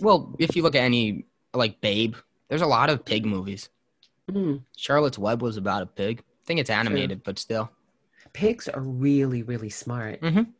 [0.00, 2.16] Well, if you look at any like Babe,
[2.48, 3.68] there's a lot of pig movies.
[4.34, 4.62] Mm.
[4.76, 6.20] Charlotte's Web was about a pig.
[6.20, 7.70] I think it's animated, but still.
[8.32, 10.20] Pigs are really, really smart.
[10.20, 10.52] Mhm.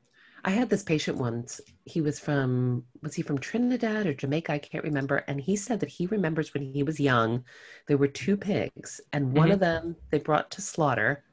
[0.44, 1.60] I had this patient once.
[1.84, 4.52] He was from, was he from Trinidad or Jamaica?
[4.52, 5.18] I can't remember.
[5.28, 7.44] And he said that he remembers when he was young,
[7.86, 9.52] there were two pigs, and one Mhm.
[9.54, 11.24] of them they brought to slaughter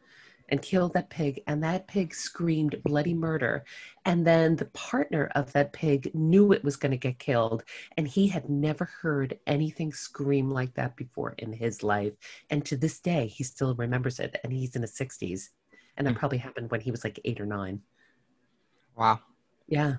[0.50, 3.66] and killed that pig, and that pig screamed bloody murder.
[4.06, 7.64] And then the partner of that pig knew it was going to get killed,
[7.98, 12.14] and he had never heard anything scream like that before in his life.
[12.50, 15.50] And to this day, he still remembers it, and he's in his 60s.
[15.98, 16.20] And that Mm.
[16.20, 17.82] probably happened when he was like eight or nine.
[18.96, 19.20] Wow.
[19.68, 19.98] Yeah.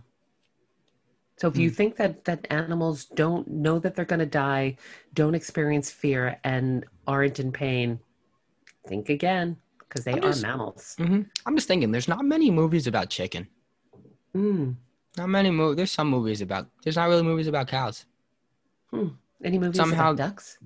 [1.37, 4.77] So if you think that that animals don't know that they're going to die,
[5.13, 8.01] don't experience fear, and aren't in pain,
[8.87, 9.57] think again
[9.89, 10.95] because they are mammals.
[10.99, 13.49] hmm I'm just thinking, there's not many movies about chicken.
[14.37, 14.77] Mm.
[15.17, 15.77] Not many movies.
[15.77, 16.69] There's some movies about.
[16.83, 18.05] There's not really movies about cows.
[18.91, 19.09] Hmm.
[19.43, 20.59] Any movies Somehow- about ducks?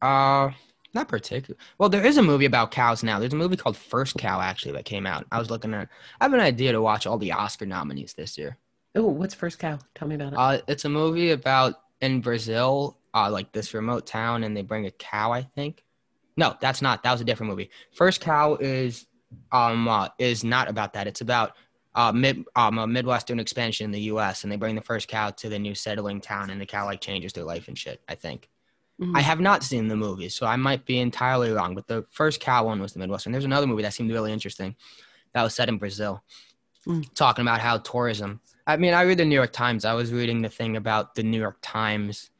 [0.00, 0.50] Uh,
[0.94, 1.58] not particular.
[1.78, 3.18] Well, there is a movie about cows now.
[3.18, 5.26] There's a movie called First Cow actually that came out.
[5.30, 5.88] I was looking at.
[6.20, 8.56] I have an idea to watch all the Oscar nominees this year.
[8.96, 9.78] Oh, what's first cow?
[9.94, 10.38] Tell me about it.
[10.38, 14.86] Uh, it's a movie about in Brazil, uh, like this remote town, and they bring
[14.86, 15.32] a cow.
[15.32, 15.84] I think.
[16.40, 17.02] No, that's not.
[17.02, 17.68] That was a different movie.
[17.92, 19.06] First Cow is,
[19.52, 21.06] um, uh, is not about that.
[21.06, 21.52] It's about
[21.94, 24.42] uh, mid um a midwestern expansion in the U.S.
[24.42, 27.00] and they bring the first cow to the new settling town, and the cow like
[27.00, 28.00] changes their life and shit.
[28.08, 28.48] I think.
[29.00, 29.16] Mhm.
[29.16, 31.74] I have not seen the movie, so I might be entirely wrong.
[31.74, 33.32] But the first cow one was the Midwestern.
[33.32, 34.76] There's another movie that seemed really interesting
[35.34, 36.22] that was set in Brazil,
[36.86, 37.12] Mm.
[37.14, 38.40] talking about how tourism.
[38.66, 39.84] I mean, I read the New York Times.
[39.84, 42.30] I was reading the thing about the New York Times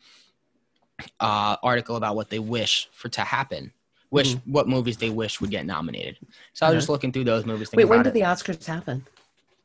[1.19, 3.73] uh, article about what they wish for to happen,
[4.11, 6.19] wish what movies they wish would get nominated.
[6.53, 7.71] So I was just looking through those movies.
[7.73, 8.15] Wait, when did it.
[8.15, 9.05] the Oscars happen?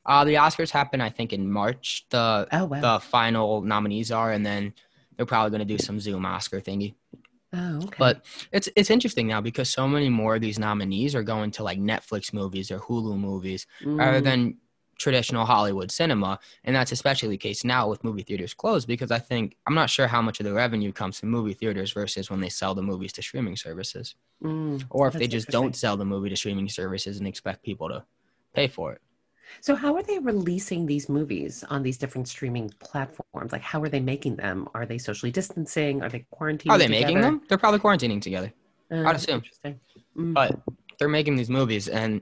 [0.05, 1.01] uh, the Oscars happen?
[1.01, 2.05] I think in March.
[2.09, 2.79] The Oh wow.
[2.81, 4.73] the final nominees are, and then
[5.17, 6.93] they're probably going to do some Zoom Oscar thingy.
[7.53, 7.95] oh, okay.
[7.97, 11.63] But it's it's interesting now because so many more of these nominees are going to
[11.63, 14.57] like Netflix movies or Hulu movies rather Mm, than
[14.97, 19.19] traditional Hollywood cinema, and that's especially the case now with movie theaters closed because I
[19.19, 22.41] think I'm not sure how much of the revenue comes from movie theaters versus when
[22.41, 24.83] they sell the movies to streaming services, mm.
[24.89, 28.03] or if they just don't sell the movie to streaming services and expect people to
[28.53, 29.01] pay for it.
[29.61, 33.51] So how are they releasing these movies on these different streaming platforms?
[33.51, 34.67] Like how are they making them?
[34.73, 36.01] Are they socially distancing?
[36.01, 36.71] Are they quarantining?
[36.71, 37.41] Are they making them?
[37.47, 38.51] They're probably quarantining together.
[38.91, 39.35] Uh, I'd assume.
[39.35, 39.79] Interesting.
[40.17, 40.33] Mm.
[40.33, 40.57] but
[40.97, 42.21] they're making these movies and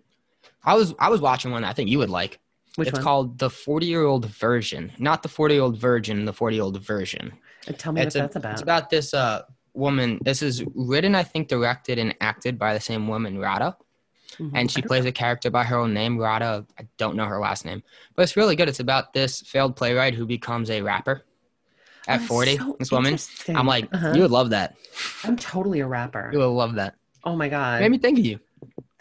[0.64, 2.40] i was i was watching one i think you would like
[2.76, 3.04] Which it's one?
[3.04, 6.64] called the 40 year old version not the 40 year old virgin the 40 year
[6.64, 7.34] old version
[7.68, 8.52] Uh, Tell me it's, what a- that's about.
[8.54, 9.44] it's about this uh
[9.76, 13.76] woman this is written i think directed and acted by the same woman radha
[14.40, 14.52] Mhm.
[14.56, 17.66] and she plays a character by her own name radha i don't know her last
[17.66, 17.82] name
[18.16, 21.24] but it's really good it's about this failed playwright who becomes a rapper
[22.08, 23.18] Oh, at that's 40 so this woman
[23.50, 24.12] i'm like Uh-huh.
[24.16, 24.76] you would love that
[25.24, 26.30] I'm totally a rapper.
[26.34, 27.80] you would love that Oh my god.
[27.82, 28.40] made me think of you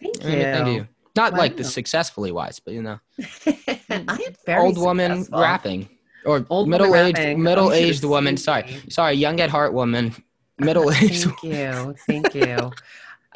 [0.00, 0.88] Thank It made me think of you.
[1.16, 2.98] Not like the successfully wise but you know
[3.46, 5.40] I am very old woman successful.
[5.40, 5.88] rapping
[6.24, 8.36] or Old middle aged middle aged woman.
[8.36, 10.14] Sorry, sorry, young at heart woman,
[10.58, 11.24] middle aged.
[11.24, 11.94] Thank you.
[12.06, 12.70] Thank you.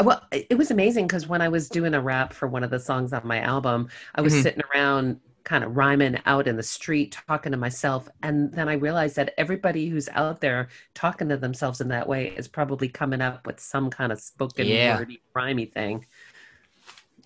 [0.05, 2.79] Well, it was amazing because when I was doing a rap for one of the
[2.79, 4.43] songs on my album, I was Mhm.
[4.43, 8.07] sitting around kind of rhyming out in the street talking to myself.
[8.23, 12.35] And then I realized that everybody who's out there talking to themselves in that way
[12.37, 14.99] is probably coming up with some kind of spoken Yeah.
[14.99, 16.05] wordy, rhymey thing.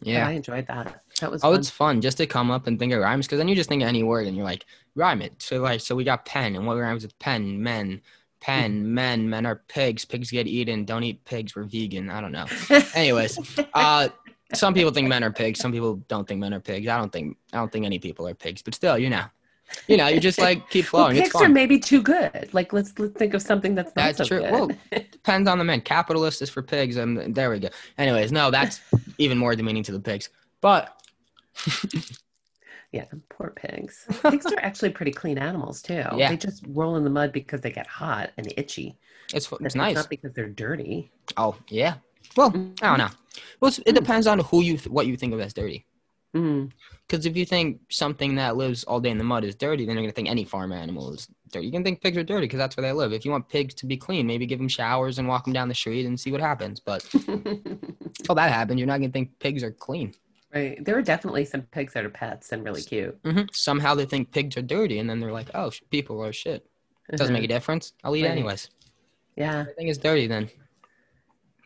[0.03, 0.27] Yeah.
[0.29, 1.03] I enjoyed that.
[1.21, 1.61] That was Oh, fun.
[1.61, 3.83] it's fun just to come up and think of rhymes because then you just think
[3.83, 5.41] of any word and you're like, rhyme it.
[5.43, 7.63] So like, so we got pen and what rhymes with pen?
[7.63, 8.01] Men,
[8.41, 10.05] pen, men, men are pigs.
[10.05, 10.85] Pigs get eaten.
[10.85, 11.55] Don't eat pigs.
[11.55, 12.09] We're vegan.
[12.11, 12.47] I don't know.
[12.95, 13.39] Anyways,
[13.75, 14.09] uh,
[14.55, 15.61] some people think men are pigs.
[15.61, 16.89] Some people don't think men are pigs.
[16.89, 18.63] I don't think I don't think any people are pigs.
[18.63, 19.25] But still, you know,
[19.89, 21.17] you know, you just like keep flowing.
[21.17, 22.49] it's pigs are maybe too good.
[22.53, 24.41] Like let's let's think of something that's not That's so true.
[24.41, 24.53] good.
[24.53, 24.71] Well,
[25.11, 25.81] depends on the man.
[25.81, 27.69] Capitalist is for pigs, and there we go.
[27.99, 28.81] Anyways, no, that's
[29.19, 30.31] even more demeaning to the pigs.
[30.61, 31.01] But
[32.93, 34.07] Yeah, poor pigs.
[34.23, 36.05] Pigs are actually pretty clean animals too.
[36.17, 36.31] Yeah.
[36.31, 38.99] They just roll in the mud because they get hot and itchy.
[39.33, 39.95] it's That's it's nice.
[39.95, 41.13] not because they're dirty.
[41.37, 41.95] Oh yeah.
[42.37, 42.97] Well, I don't mm-hmm.
[42.99, 43.09] know.
[43.61, 43.95] Well, it mm.
[43.95, 45.87] depends on who you th- what you think of as dirty.
[46.33, 49.97] Because if you think something that lives all day in the mud is dirty, then
[49.97, 51.67] you're gonna think any farm animal is dirty.
[51.67, 53.13] You can think pigs are dirty because that's where they live.
[53.13, 55.69] If you want pigs to be clean, maybe give them showers and walk them down
[55.69, 56.79] the street and see what happens.
[56.79, 60.15] But until that happens, you're not gonna think pigs are clean.
[60.55, 60.83] right.
[60.85, 63.19] There are definitely some pigs that are pets and really cute.
[63.25, 66.33] hmm Somehow they think pigs are dirty, and then they're like, "Oh, sh- people are
[66.33, 66.65] shit."
[67.13, 67.93] It doesn't make a difference.
[68.05, 68.31] I'll eat Right.
[68.31, 68.71] anyways.
[69.37, 69.61] Yeah.
[69.63, 70.49] Everything is dirty then.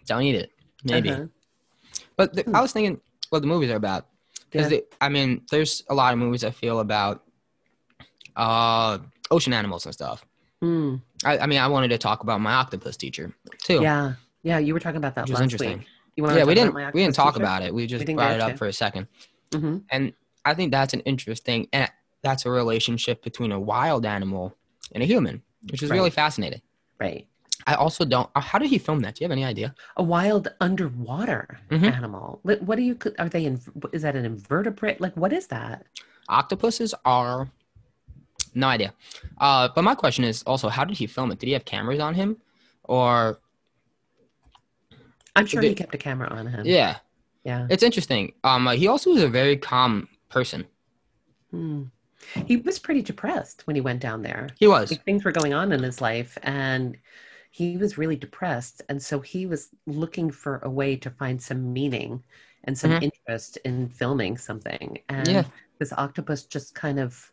[0.07, 0.51] Don't eat it.
[0.85, 1.11] Maybe.
[1.11, 1.27] Uh-huh.
[2.17, 2.99] But the, I was thinking
[3.29, 4.07] what the movies are about.
[4.55, 4.79] Because Yeah.
[5.01, 7.25] I mean, there's a lot of movies I feel about
[8.37, 8.99] uh,
[9.31, 10.25] ocean animals and stuff.
[10.63, 11.03] Mm.
[11.25, 14.15] I, I mean, I wanted to talk about my octopus teacher too, Yeah.
[14.43, 14.59] Yeah.
[14.59, 15.79] You were talking about that which last interesting.
[15.79, 15.87] week.
[16.17, 17.75] You want Yeah, we didn't we didn't talk about it.
[17.75, 18.57] We just didn't brought it up to.
[18.57, 19.09] for a second,
[19.53, 20.13] hmm and
[20.45, 21.91] I think that's an interesting and
[22.23, 24.57] that's a relationship between a wild animal
[24.93, 26.61] and a human, which is really fascinating.
[27.01, 27.27] Right.
[27.67, 28.29] I also don't.
[28.35, 29.15] uh, How did he film that?
[29.15, 29.75] Do you have any idea?
[29.97, 31.91] A wild underwater Mhm.
[31.93, 32.41] animal.
[32.43, 32.99] What, do you?
[33.19, 33.47] Are they?
[33.47, 33.61] In,
[33.93, 35.01] is that an invertebrate?
[35.01, 35.87] Like what is that?
[36.29, 37.49] Octopuses are
[38.55, 38.93] no idea.
[39.39, 41.39] Uh, but my question is also, how did he film it?
[41.39, 42.37] Did he have cameras on him,
[42.85, 43.39] or
[45.37, 46.65] I'm sure The- he kept a camera on him.
[46.67, 46.99] yeah?
[47.45, 47.67] Yeah.
[47.69, 48.33] It's interesting.
[48.45, 50.65] Um, uh, he also was a very calm person.
[51.51, 51.85] Hmm.
[52.47, 54.49] He was pretty depressed when he went down there.
[54.59, 54.91] He was.
[54.91, 56.97] Like, things were going on in his life, and
[57.59, 58.83] he was really depressed.
[58.89, 62.23] And so he was looking for a way to find some meaning
[62.65, 63.03] and some Mhm.
[63.09, 64.99] interest in filming something.
[65.09, 65.45] And Yeah.
[65.79, 67.33] this octopus just kind of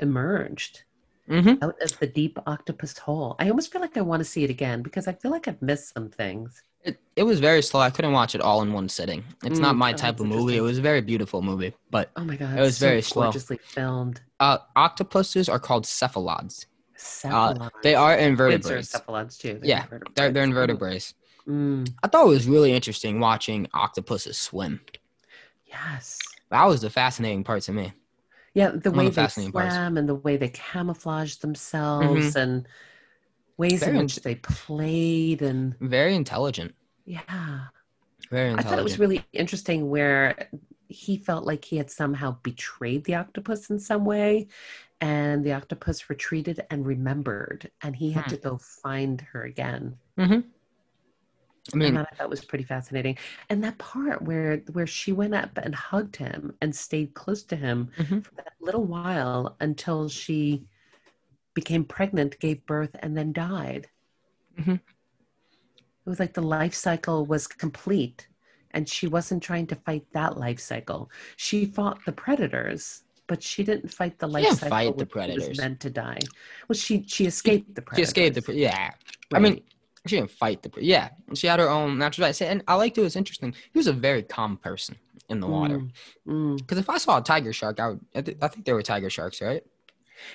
[0.00, 0.84] emerged
[1.28, 1.62] Mm-hmm.
[1.64, 3.36] out of the deep octopus hole.
[3.38, 5.62] I almost feel like I want to see it again because I feel like I've
[5.62, 6.62] missed some things.
[6.84, 7.80] It, it was very slow.
[7.80, 9.22] I couldn't watch it all in one sitting.
[9.44, 10.56] It's not Mm, my oh, type of movie.
[10.56, 13.24] It was a very beautiful movie, but Oh my god, It was so very slow.
[13.26, 14.20] gorgeously filmed.
[14.40, 16.66] uh, octopuses are called cephalopods.
[17.02, 17.70] Cephalopods.
[17.82, 18.90] They are are invertebrates.
[18.90, 19.60] cephalopods too.
[19.62, 21.14] Yeah, They're they're invertebrates.
[21.48, 24.80] Mm, I thought it was really interesting watching octopuses swim.
[25.66, 26.18] yes.
[26.50, 27.92] That was the fascinating part to me.
[28.54, 29.74] Yeah, the One way the they fascinating parts.
[29.74, 32.68] and the way they camouflage themselves and
[33.56, 36.74] ways Very in which int- they played and Very intelligent.
[37.06, 37.66] yeah.
[38.30, 40.48] Very I thought it was really interesting where
[40.88, 44.48] he felt like he had somehow betrayed the octopus in some way
[45.02, 48.30] and the octopus retreated and remembered and he had Hmm.
[48.30, 49.98] to go find her again.
[51.72, 53.16] I mean, and that I thought was pretty fascinating.
[53.48, 57.56] And that part where where she went up and hugged him and stayed close to
[57.56, 58.24] him Mhm.
[58.24, 60.66] for that little while until she
[61.54, 63.88] became pregnant, gave birth, and then died.
[64.58, 64.80] Mhm.
[66.04, 68.28] It was like the life cycle was complete,
[68.72, 71.10] and she wasn't trying to fight that life cycle.
[71.36, 73.04] She fought the predators.
[73.28, 74.68] But she didn't fight the life cycle.
[74.68, 76.18] fight the which she was meant to die.
[76.68, 78.08] Well, she she escaped the predators.
[78.14, 78.54] she escaped the.
[78.54, 78.90] Yeah,
[79.32, 79.62] I mean,
[80.06, 80.70] she didn't fight the.
[80.80, 82.28] Yeah, she had her own natural.
[82.28, 82.40] life.
[82.42, 83.54] And I liked it it was interesting.
[83.72, 84.96] He was a very calm person
[85.28, 85.78] in the water.
[85.78, 85.90] Mm,
[86.26, 86.58] mm.
[86.58, 88.00] Because if I saw a tiger shark, I would.
[88.14, 89.62] I, th- I think they were tiger sharks, right?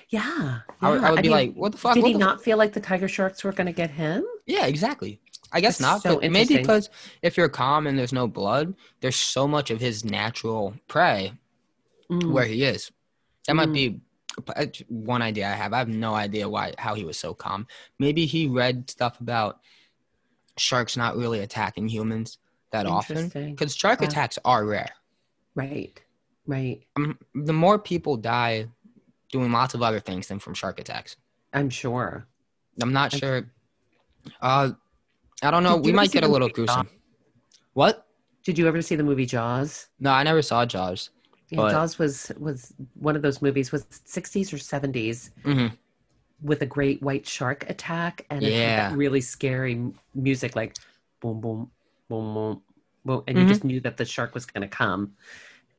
[0.10, 1.04] Yeah, I would.
[1.04, 1.95] I would be mean, like, what the fuck?
[1.95, 4.26] Did he not feel like the tiger sharks were going to get him?
[4.45, 5.19] Yeah, exactly.
[5.52, 6.89] I guess That's not, so but maybe because
[7.21, 11.34] if you're calm and there's no blood, there's so much of his natural prey
[12.12, 12.91] Mm, where he is.
[13.48, 13.74] That might Mm.
[13.74, 14.02] be
[14.56, 15.74] uh, one idea I have.
[15.74, 17.65] I have no idea why how he was so calm.
[18.00, 19.60] Maybe he read stuff about
[20.58, 22.38] sharks not really attacking humans
[22.72, 24.91] that often because shark attacks are rare.
[25.56, 26.00] Right,
[26.46, 26.82] right.
[26.98, 28.67] Um, the more people die
[29.32, 31.15] doing lots of other things than from shark attacks.
[31.54, 32.28] I'm sure.
[32.82, 33.52] I'm not I'm- sure.
[34.41, 34.72] Uh,
[35.41, 35.78] I don't know.
[35.78, 36.88] Did We might get a little gruesome.
[36.88, 36.96] Jaws?
[37.74, 38.08] What?
[38.43, 39.88] Did you ever see the movie Jaws?
[40.00, 41.10] No, I never saw Jaws.
[41.50, 45.68] Yeah, But- Jaws was was one of those movies was 60s or 70s hmm
[46.44, 48.94] with a great white shark attack and it had Yeah.
[48.96, 50.76] really scary music like
[51.20, 51.72] boom boom
[52.10, 52.62] boom boom
[53.06, 53.42] boom and Mhm.
[53.42, 55.16] you just knew that the shark was going to come.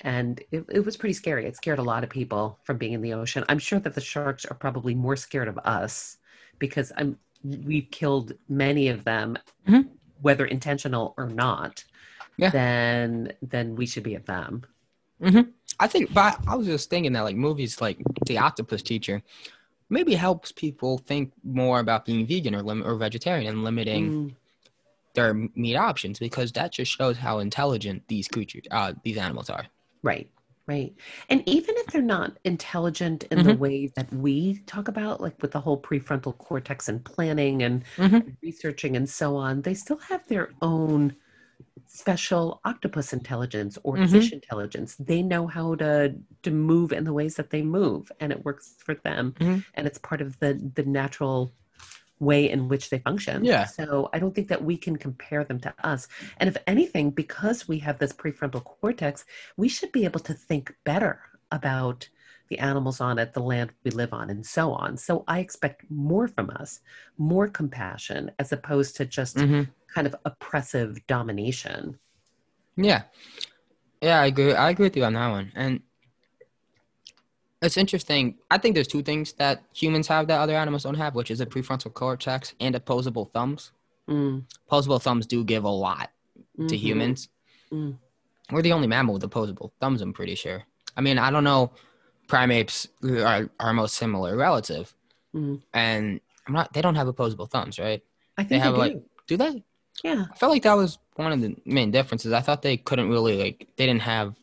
[0.01, 1.45] And it, it was pretty scary.
[1.47, 3.45] It scared a lot of people from being in the ocean.
[3.49, 6.17] I'm sure that the sharks are probably more scared of us
[6.59, 9.37] because I'm we've killed many of them,
[9.69, 9.89] Mhm.
[10.23, 11.85] whether intentional or not,
[12.37, 12.51] Yeah.
[12.51, 14.65] than than we should be of them.
[15.81, 19.23] I think, but I was just thinking that like movies like The Octopus Teacher
[19.91, 24.35] maybe helps people think more about being vegan or lim- or vegetarian and limiting Mm,
[25.15, 29.67] their meat options because that just shows how intelligent these creatures, uh, these animals are.
[30.03, 30.31] right,
[30.67, 30.95] right.
[31.29, 33.59] And even if they're not intelligent in the Mhm.
[33.59, 38.37] way that we talk about, like with the whole prefrontal cortex and planning and Mhm.
[38.43, 41.17] researching and so on, they still have their own
[41.87, 44.11] special octopus intelligence or Mhm.
[44.11, 44.95] fish intelligence.
[44.97, 48.77] They know how to to move in the ways that they move, and it works
[48.79, 49.33] for them.
[49.41, 49.65] Mhm.
[49.75, 51.53] And it's part of the the natural
[52.21, 53.45] way in which they function.
[53.45, 53.65] Yeah.
[53.65, 56.09] So I don't think that we can compare them to us.
[56.39, 59.25] And if anything, because we have this prefrontal cortex,
[59.57, 61.21] we should be able to think better
[61.53, 62.09] about
[62.49, 64.97] the animals on it, the land we live on, and so on.
[64.97, 66.81] So I expect more from us,
[67.19, 69.69] more compassion, as opposed to just Mhm.
[69.93, 71.99] Kind of oppressive domination.
[72.77, 73.03] Yeah,
[74.01, 74.53] yeah, I agree.
[74.55, 75.51] I agree with you on that one.
[75.57, 75.81] And
[77.61, 78.37] it's interesting.
[78.51, 81.41] I think there's two things that humans have that other animals don't have, which is
[81.41, 83.73] a prefrontal cortex and opposable thumbs.
[84.09, 86.11] Mm, Opposable thumbs do give a lot
[86.57, 86.79] to mhm.
[86.79, 87.29] humans.
[87.73, 87.97] Mm.
[88.51, 90.63] We're the only mammal with opposable thumbs, I'm pretty sure.
[90.97, 91.73] I mean, I don't know.
[92.29, 94.95] Primates are our most similar relative,
[95.35, 95.61] Mm.
[95.75, 96.73] and I'm not.
[96.73, 98.03] They don't have opposable thumbs, right?
[98.39, 98.79] I think They they, do.
[98.79, 99.65] like- Do they?
[100.05, 100.27] Yeah.
[100.33, 102.33] I felt like that was one of the main differences.
[102.33, 103.69] I thought they couldn't really like.
[103.77, 104.35] They didn't have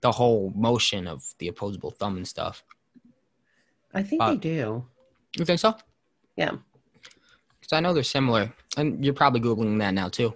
[0.00, 2.62] the whole motion of the opposable thumb and stuff.
[3.94, 4.84] I think Uh, they do.
[5.36, 5.74] You think so?
[6.36, 6.52] Yeah.
[7.60, 10.34] Because I know they're similar, and you're probably googling that now too.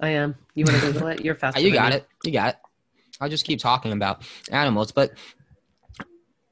[0.00, 0.34] I am.
[0.54, 1.24] You want to Google it?
[1.24, 1.58] You're faster.
[1.58, 1.96] Uh, you got me.
[1.96, 2.08] it.
[2.24, 2.56] You got it.
[3.20, 4.22] I'll just keep talking about
[4.52, 4.92] animals.
[4.92, 5.12] But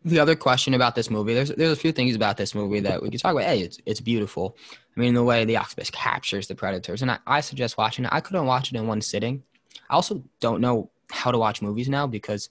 [0.07, 3.03] the other question about this movie, there's there's a few things about this movie that
[3.03, 3.45] we could talk about.
[3.45, 4.57] Hey, it's it's beautiful.
[4.97, 8.13] I mean, the way the octopus captures the predators, and I, I suggest watching it.
[8.13, 9.43] I couldn't watch it in one sitting.
[9.91, 12.51] I also don't know how to watch movies now because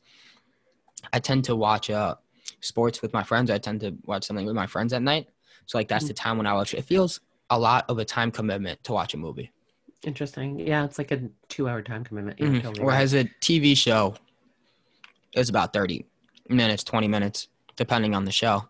[1.14, 2.16] I tend to watch uh
[2.60, 3.50] sports with my friends.
[3.50, 5.30] I tend to watch something with my friends at night.
[5.66, 6.74] So like that's the time when I watch.
[6.74, 9.52] It feels a lot of a time commitment to watch a movie.
[10.04, 10.60] Interesting.
[10.60, 12.38] Yeah, it's like a two-hour time commitment.
[12.38, 12.62] Mhm.
[12.62, 13.14] totally right.
[13.14, 14.16] A TV show
[15.34, 16.06] is about 30
[16.50, 18.68] minutes, 20 minutes, depending on the show.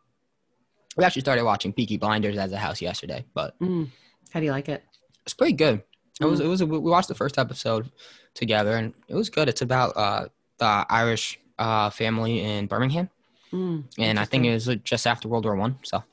[0.97, 3.89] We actually started watching Peaky Blinders as a house yesterday, but Mm.
[4.31, 4.83] How do you like it?
[5.23, 5.81] it's pretty good.
[6.21, 6.45] It was Mm.
[6.45, 7.91] it was a, we watched the first episode
[8.33, 9.49] together and it was good.
[9.49, 13.09] It's about uh, the Irish uh, family in Birmingham,
[13.53, 16.03] Mm, and I think it was just after World War One, so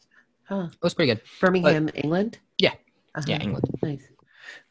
[0.44, 0.68] Huh.
[0.72, 1.22] it was pretty good.
[1.40, 2.38] Birmingham, England.
[2.58, 2.74] Yeah.
[3.14, 3.22] Uh-huh.
[3.26, 3.64] Yeah, England.
[3.82, 4.02] Nice.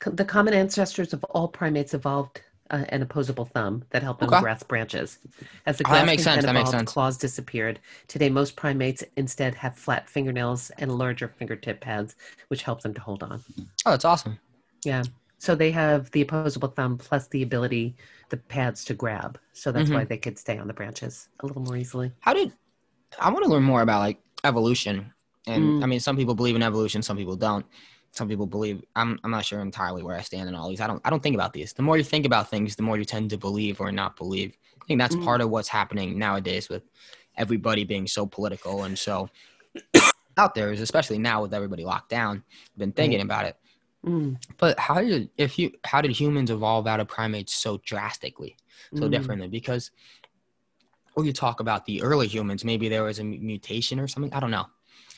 [0.06, 4.68] The common ancestors of all primates evolved uh, an opposable thumb that helped them grasp
[4.68, 5.20] branches.
[5.66, 6.92] As the Oh, that makes sense, that makes sense.
[6.92, 7.80] claws disappeared.
[8.08, 12.16] Today, most primates instead have flat fingernails and larger fingertip pads,
[12.48, 13.44] which help them to hold on.
[13.86, 14.40] Oh, that's awesome.
[14.84, 15.04] Yeah.
[15.40, 17.96] So they have the opposable thumb plus the ability,
[18.30, 19.40] the pads to grab.
[19.54, 19.96] So that's Mm-hmm.
[19.96, 22.12] why they could stay on the branches a little more easily.
[22.20, 22.54] How did
[23.20, 25.14] I want to learn more about like evolution?
[25.48, 25.84] And Mm.
[25.84, 27.66] I mean, some people believe in evolution, some people don't.
[28.14, 30.82] Some people believe I'm I'm not sure entirely where I stand in all these.
[30.82, 31.74] I don't I don't think about these.
[31.74, 34.58] The more you think about things, the more you tend to believe or not believe.
[34.82, 35.24] I think that's Mm.
[35.24, 36.84] part of what's happening nowadays with
[37.38, 39.30] everybody being so political and so
[40.38, 42.44] out there is especially now with everybody locked down.
[42.74, 43.58] I've been thinking about it.
[44.06, 44.38] Mm.
[44.58, 48.58] But how did if you how did humans evolve out of primates so drastically?
[48.96, 49.12] so Mm.
[49.12, 49.92] differently because
[51.14, 54.34] when you talk about the early humans, maybe there was a mutation or something.
[54.34, 54.66] I don't know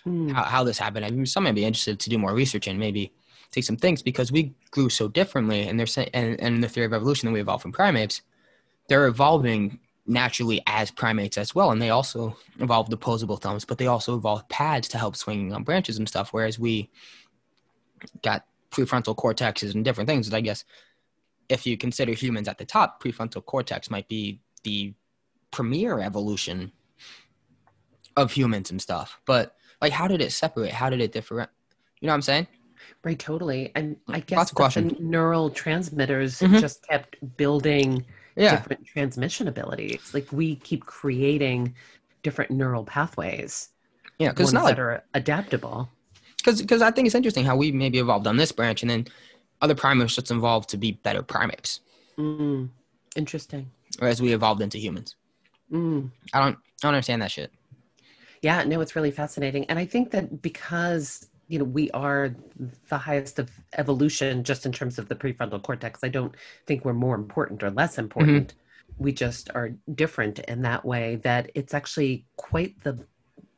[0.06, 0.32] Mm.
[0.34, 1.06] how, how this happened.
[1.06, 3.14] I mean, some may be interested to do more research and maybe
[3.52, 6.68] take some things because we grew so differently, and they're saying, and, and in the
[6.68, 8.22] theory of evolution that we evolved from primates,
[8.90, 13.88] they're evolving naturally as primates as well, and they also evolved opposable thumbs, but they
[13.88, 16.34] also evolved pads to help swinging on branches and stuff.
[16.34, 16.90] Whereas we
[18.22, 20.34] got prefrontal cortexes and different things.
[20.34, 20.66] I guess
[21.48, 24.94] if you consider humans at the top, prefrontal cortex might be the
[25.52, 26.72] premier evolution
[28.18, 29.20] of humans and stuff.
[29.26, 30.72] But like, how did it separate?
[30.72, 31.36] How did it differ?
[32.00, 32.48] You know what I'm saying?
[33.04, 33.72] Right, totally.
[33.76, 36.60] And I guess the neural transmitters Mhm.
[36.62, 38.06] just kept building
[38.38, 38.56] Yeah.
[38.56, 40.14] different transmission abilities.
[40.14, 41.76] Like we keep creating
[42.24, 43.70] different neural pathways,
[44.20, 44.30] Yeah.
[44.30, 45.90] Because not like that are adaptable.
[46.46, 49.08] because I think it's interesting how we maybe evolved on this branch and then
[49.62, 51.82] other primates just evolved to be better primates,
[52.18, 52.70] Mm,
[53.18, 53.70] interesting.
[54.00, 55.16] whereas we evolved into humans.
[55.72, 56.10] Mm.
[56.34, 57.52] I don't I don't understand that shit.
[58.44, 59.66] Yeah, no, it's really fascinating.
[59.66, 62.36] And I think that because, you know, we are
[62.90, 66.36] the highest of evolution just in terms of the prefrontal cortex, I don't
[66.68, 68.02] think we're more important or less mm-hmm.
[68.02, 68.54] important.
[68.98, 73.06] We just are different in that way that it's actually quite the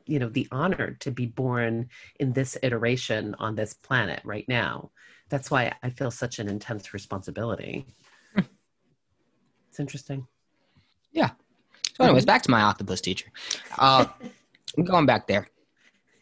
[0.07, 4.91] you know, the honor to be born in this iteration on this planet right now.
[5.29, 7.87] That's why I feel such an intense responsibility.
[8.35, 8.41] Hmm.
[9.67, 10.27] It's interesting.
[11.11, 11.31] Yeah
[11.97, 12.27] so, anyways, mm-hmm.
[12.27, 13.27] back to my octopus teacher.
[13.77, 14.05] Uh,
[14.77, 15.47] I'm going back there.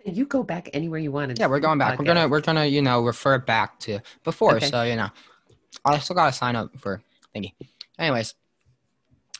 [0.05, 1.39] You go back anywhere you want.
[1.39, 1.97] Yeah, we're going back.
[1.97, 4.55] We're gonna we're gonna you know refer back to before.
[4.57, 4.65] Okay.
[4.65, 5.09] So you know,
[5.85, 7.01] I still gotta sign up for
[7.33, 7.53] thingy.
[7.97, 8.35] Anyways,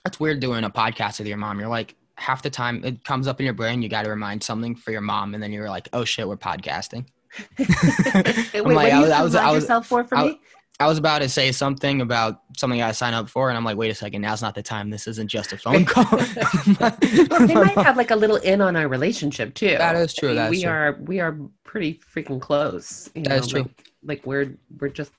[0.05, 1.59] that's weird doing a podcast with your mom.
[1.59, 3.81] You're like half the time it comes up in your brain.
[3.81, 6.37] You got to remind something for your mom, and then you're like, oh shit, we're
[6.37, 7.05] podcasting.
[7.59, 10.23] Wait, I'm what do I you was- I was- I was- yourself for for I-
[10.27, 10.39] me?
[10.83, 13.77] I was about to say something about something I signed up for, and I'm like,
[13.77, 14.89] wait a second, now's not the time.
[14.89, 16.03] This isn't just a phone call.
[17.47, 19.77] they might have like a little in on our relationship too.
[19.77, 20.71] That is true, I mean, that is we true.
[20.71, 23.09] are we are pretty freaking close.
[23.15, 23.61] You That know, is true.
[23.61, 25.13] Like, like we're we're just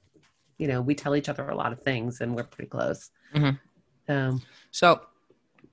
[0.58, 3.10] you know we tell each other a lot of things and we're pretty close.
[3.34, 3.58] Mhm.
[4.08, 5.00] Um, So,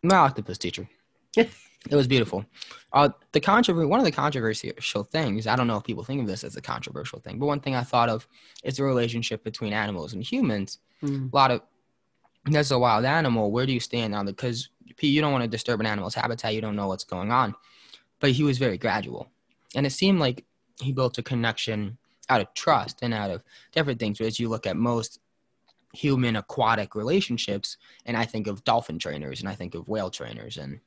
[0.03, 0.87] my octopus teacher.
[1.89, 2.45] it was beautiful.
[2.93, 6.27] Uh, the controversy, one of the controversial things, I don't know if people think of
[6.27, 8.27] this as a controversial thing, but one thing I thought of
[8.63, 10.79] is the relationship between animals and humans.
[11.01, 11.61] mm, A lot of,
[12.45, 13.51] that's a wild animal.
[13.51, 14.35] Where do you stand on it?
[14.35, 16.53] Because you don't want to disturb an animal's habitat.
[16.53, 17.55] You don't know what's going on.
[18.19, 19.29] But he was very gradual.
[19.75, 20.45] And it seemed like
[20.79, 21.97] he built a connection
[22.29, 24.21] out of trust and out of different things.
[24.21, 25.19] As you look at most
[25.93, 30.57] human aquatic relationships, and I think of dolphin trainers and I think of whale trainers
[30.57, 30.79] and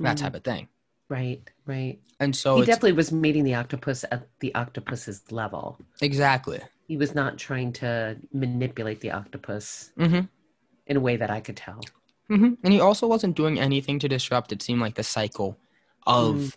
[0.00, 0.68] that mm, type of thing.
[1.08, 1.98] right, right.
[2.20, 5.78] And so he definitely was meeting the octopus at the octopus's level.
[6.00, 6.60] exactly.
[6.88, 10.20] He was not trying to manipulate the octopus hmm
[10.86, 11.80] in a way that I could tell.
[12.28, 14.52] hmm And he also wasn't doing anything to disrupt.
[14.52, 15.58] It seemed like the cycle
[16.06, 16.56] of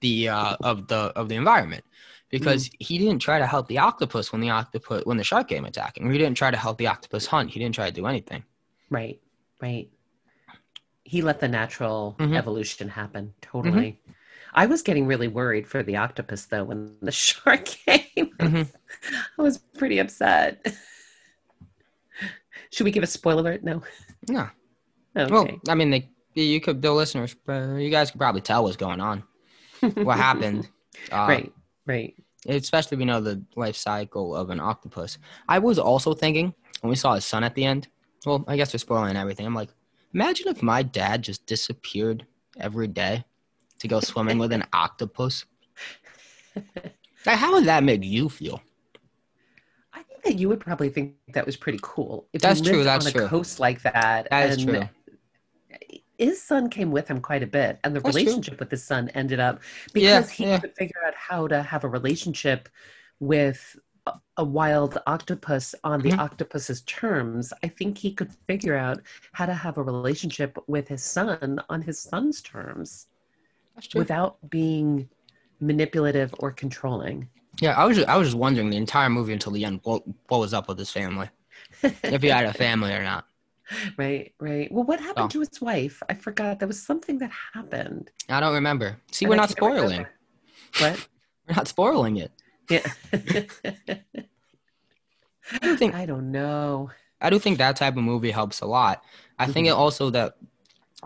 [0.00, 1.84] the uh, of the of the environment,
[2.30, 5.64] because he didn't try to help the octopus when the octopus when the shark came
[5.64, 6.10] attacking.
[6.10, 7.50] He didn't try to help the octopus hunt.
[7.50, 8.44] He didn't try to do anything.
[8.90, 9.20] Right,
[9.60, 9.88] right.
[11.08, 12.36] He let the natural Mhm.
[12.36, 13.32] evolution happen.
[13.40, 13.98] Totally.
[14.52, 18.30] I was getting really worried for the octopus though when the shark came.
[18.38, 18.68] Mhm.
[19.38, 20.66] I was pretty upset.
[22.70, 23.64] Should we give a spoiler alert?
[23.64, 23.82] No.
[24.28, 24.48] No.
[25.16, 25.30] Okay.
[25.30, 28.76] Well, I mean, they you could, the listeners, uh, you guys could probably tell what's
[28.76, 29.24] going on,
[29.80, 30.68] what happened.
[31.12, 31.52] Uh, right,
[31.86, 32.14] right.
[32.48, 35.16] Especially we know the life cycle of an octopus.
[35.48, 37.86] I was also thinking when we saw his son at the end.
[38.26, 39.46] Well, I guess we're spoiling everything.
[39.46, 39.68] I'm like,
[40.14, 42.26] imagine if my dad just disappeared
[42.58, 43.24] every day
[43.80, 45.44] to go swimming with an octopus.
[47.26, 48.60] Like, how would that make you feel?
[49.92, 52.26] I think that you would probably think that was pretty cool.
[52.32, 53.26] If That's you true, that's on a true.
[53.26, 54.28] coast like that.
[54.30, 54.88] That is true.
[56.18, 58.22] His son came with him quite a bit, and the That's true.
[58.24, 59.60] relationship with his son ended up
[59.94, 60.58] Yeah, because he yeah.
[60.58, 62.68] could figure out how to have a relationship
[63.20, 63.76] with
[64.36, 66.18] a- wild octopus on the Mhm.
[66.18, 67.52] octopus's terms.
[67.62, 69.00] I think he could figure out
[69.32, 73.06] how to have a relationship with his son on his son's terms
[73.94, 75.08] without being
[75.60, 77.28] manipulative or controlling.
[77.60, 80.02] Yeah, I was just, I was just wondering the entire movie until the end what
[80.28, 81.28] what was up with his family,
[81.82, 83.24] if he had a family or not.
[83.98, 84.72] Right, right.
[84.72, 85.28] Well, what happened Oh.
[85.28, 86.02] to his wife?
[86.08, 86.58] I forgot.
[86.58, 88.10] There was something that happened.
[88.30, 88.96] I don't remember.
[89.12, 89.82] See, and we're I not spoiling.
[89.82, 90.10] remember.
[90.78, 91.08] What?
[91.48, 92.32] We're not spoiling it.
[92.68, 92.86] Yeah.
[95.52, 96.90] I do think I don't know.
[97.20, 99.02] I do think that type of movie helps a lot.
[99.38, 99.72] I think mm-hmm.
[99.72, 100.36] it also that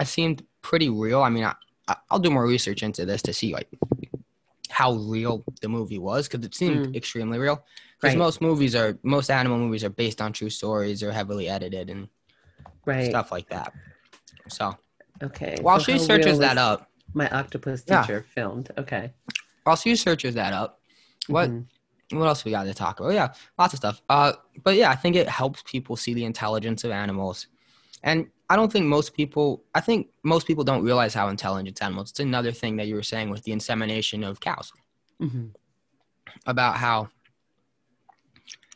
[0.00, 1.22] it seemed pretty real.
[1.22, 1.54] I mean, I,
[1.88, 3.68] I- I'll do more research into this to see like
[4.70, 6.96] how real the movie was because it seemed mm.
[6.96, 7.64] extremely real.
[8.00, 8.18] Because Right.
[8.18, 12.08] most movies are most animal movies are based on true stories or heavily edited and
[12.84, 13.08] Right.
[13.08, 13.72] stuff like that.
[14.48, 14.76] So
[15.22, 15.58] Okay.
[15.60, 18.02] while so she searches that up, my octopus Yeah.
[18.02, 18.70] teacher filmed.
[18.76, 19.12] Okay.
[19.64, 20.80] while she searches that up,
[21.28, 21.66] what Mhm.
[22.12, 23.14] what else we got to talk about?
[23.14, 24.02] Yeah, lots of stuff.
[24.08, 27.46] Uh, but yeah, I think it helps people see the intelligence of animals,
[28.02, 29.64] and I don't think most people.
[29.74, 32.10] I think most people don't realize how intelligent animals.
[32.10, 34.72] It's another thing that you were saying with the insemination of cows
[35.20, 35.54] Mhm.
[36.46, 37.08] about how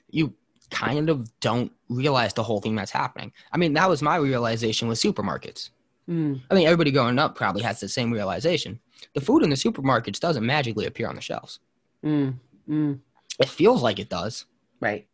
[0.09, 0.35] you
[0.71, 3.33] kind of don't realize the whole thing that's happening.
[3.53, 5.71] I mean, that was my realization with supermarkets.
[6.09, 6.41] Mm.
[6.51, 8.81] I think everybody growing up probably has the same realization.
[9.15, 11.59] The food in the supermarkets doesn't magically appear on the shelves.
[12.07, 12.35] Mm.
[12.69, 13.01] Mm.
[13.41, 14.47] It feels like it does.
[14.81, 15.07] Right.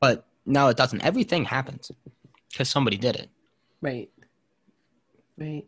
[0.00, 1.02] But no, it doesn't.
[1.04, 1.90] Everything happens
[2.50, 3.28] because somebody did it.
[3.82, 4.10] Right.
[5.38, 5.66] Right.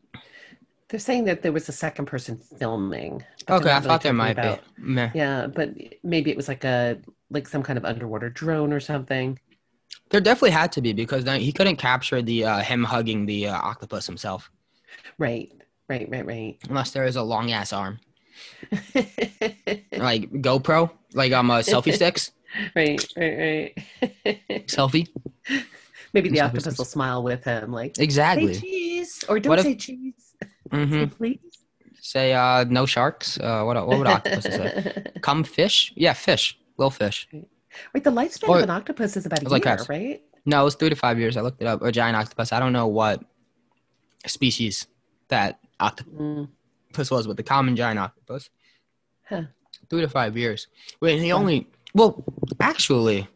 [0.88, 3.22] They're saying that there was a second person filming.
[3.51, 4.82] Okay, I really thought there might about- be.
[4.82, 5.11] Meh.
[5.14, 5.70] Yeah, but
[6.03, 6.99] maybe it was like a
[7.30, 9.38] like some kind of underwater drone or something.
[10.09, 13.49] There definitely had to be because then he couldn't capture the uh, him hugging the
[13.49, 14.51] uh, octopus himself
[15.18, 15.53] Right.
[15.90, 16.09] Right.
[16.11, 16.24] Right.
[16.24, 16.59] Right.
[16.68, 17.99] unless there is a long ass arm
[19.93, 22.32] like GoPro, like um uh, selfie sticks,
[22.74, 23.05] right.
[23.16, 23.72] Right.
[24.05, 24.66] Right.
[24.68, 25.09] selfie.
[26.12, 26.78] maybe the Selfie octopus sticks.
[26.78, 28.55] will smile with him, like say Exactly.
[28.59, 30.34] cheese or don't if- say cheese.
[30.70, 31.39] hmm Say please.
[32.01, 33.39] Say uh no sharks.
[33.39, 35.03] Uh what what would octopuses say?
[35.20, 35.93] Come fish?
[35.97, 36.59] Yeah, fish.
[36.78, 37.28] Little fish.
[37.93, 39.89] Wait, the lifespan Or- of an octopus is about a It's like year, crabs.
[39.89, 40.22] right?
[40.47, 41.36] No, it was three to five years.
[41.36, 41.82] I looked it up.
[41.82, 42.53] A giant octopus.
[42.53, 43.22] I don't know what
[44.26, 44.86] species
[45.28, 46.49] that octopus Mm,
[47.11, 48.51] was, but the common giant octopus.
[49.28, 49.42] Huh.
[49.88, 50.66] Three to five years.
[51.01, 52.22] Wait, he only well,
[52.61, 53.26] actually,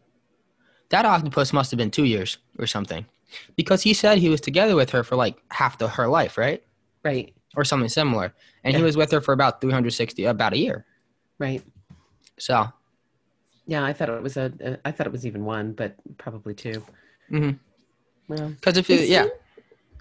[0.91, 3.07] that octopus must have been two years or something,
[3.57, 6.63] because he said he was together with her for like half the her life, right,
[7.03, 7.35] right.
[7.57, 8.35] or something similar,
[8.65, 10.85] and he was with her for about three hundred sixty, about a year.
[11.39, 11.63] Right.
[12.39, 12.69] So,
[13.67, 14.79] Yeah, I thought it was a.
[14.85, 16.83] I thought it was even one, but probably 2
[17.31, 17.51] Mm-hmm.
[18.29, 19.27] Well, because if you, yeah,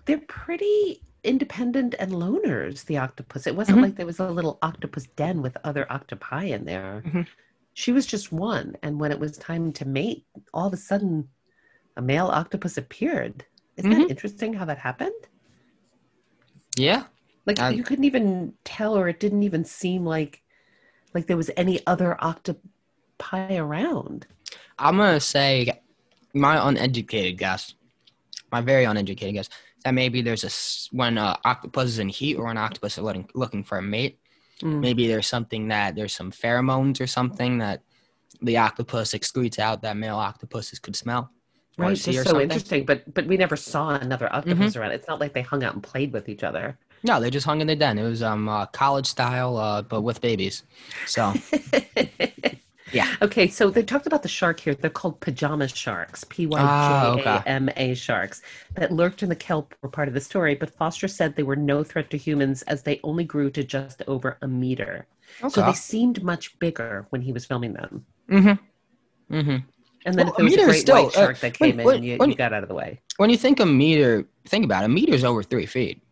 [0.06, 2.86] they're pretty independent and loners.
[2.86, 3.46] The octopus.
[3.48, 3.82] It wasn't Mhm.
[3.84, 7.04] like there was a little octopus den with other octopi in there.
[7.06, 7.28] Mhm.
[7.74, 11.30] She was just one, and when it was time to mate, all of a sudden,
[11.96, 13.46] a male octopus appeared.
[13.78, 14.00] Isn't Mhm.
[14.04, 15.14] that interesting how that happened?
[16.78, 17.06] yeah,
[17.46, 20.42] Like I- you couldn't even tell, or it didn't even seem like
[21.14, 24.26] like there was any other octopi around.
[24.80, 25.82] I'm gonna say
[26.34, 27.74] my uneducated guess,
[28.50, 29.50] my very uneducated guess,
[29.84, 33.30] that maybe there's a when uh, octopus is in heat or an octopus is looking
[33.34, 34.20] looking for a mate.
[34.62, 34.80] Mm.
[34.80, 37.82] Maybe there's something that there's some pheromones or something that
[38.42, 41.32] the octopus excretes out that male octopuses could smell.
[41.78, 42.44] Right, see just so something.
[42.44, 42.86] interesting.
[42.86, 44.92] But but we never saw another octopus around.
[44.92, 46.78] It's not like they hung out and played with each other.
[47.04, 47.98] No, they just hung in the den.
[47.98, 50.64] It was um uh, college style, uh, but with babies.
[51.08, 51.34] So
[52.92, 53.16] Yeah.
[53.22, 54.76] Okay, so they talked about the shark here.
[54.76, 57.30] They're called pajama sharks, P Y J okay.
[57.30, 58.42] A M A sharks,
[58.76, 60.56] that lurked in the kelp were part of the story.
[60.56, 64.02] But Foster said they were no threat to humans as they only grew to just
[64.08, 65.08] over a meter.
[65.50, 68.06] So they seemed much bigger when he was filming them.
[68.30, 69.36] mm-hmm.
[69.36, 69.58] Mm-hmm.
[70.06, 71.40] And then Well, if there was a a meter is great still- white uh, shark
[71.40, 73.00] that came when- in, you, when- you got out of the way.
[73.18, 74.90] When you think a meter, think about it.
[74.92, 76.04] A is over three feet.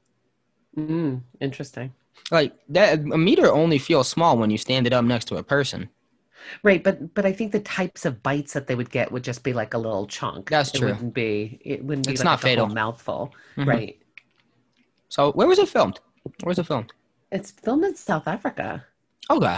[0.78, 1.92] Mm, interesting.
[2.32, 5.44] Like that, a meter only feels small when you stand it up next to a
[5.44, 5.90] person.
[6.64, 9.44] Right, but but I think the types of bites that they would get would just
[9.44, 10.50] be like a little chunk.
[10.50, 10.88] That's true.
[10.90, 11.62] it wouldn't be.
[11.64, 12.68] It wouldn't be It's like not a fatal.
[12.68, 13.34] mouthful.
[13.58, 13.68] Mhm.
[13.68, 14.02] Right.
[15.10, 16.00] So where was it filmed?
[16.24, 16.94] Where was it filmed?
[17.32, 18.86] It's filmed in South Africa.
[19.30, 19.58] Okay.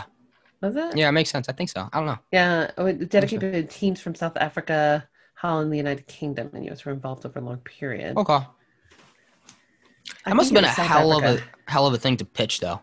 [0.62, 0.96] Was it?
[0.98, 1.50] Yeah, it makes sense.
[1.50, 1.90] I think so.
[1.92, 2.20] I don't know.
[2.32, 6.92] Yeah, oh, it dedicated teams from South Africa, Holland, the United Kingdom, and US were
[6.92, 8.16] involved over a long period.
[8.18, 8.34] Okay.
[8.34, 8.46] I
[10.26, 12.60] That must have been a South hell of a hell of a thing to pitch,
[12.60, 12.82] though.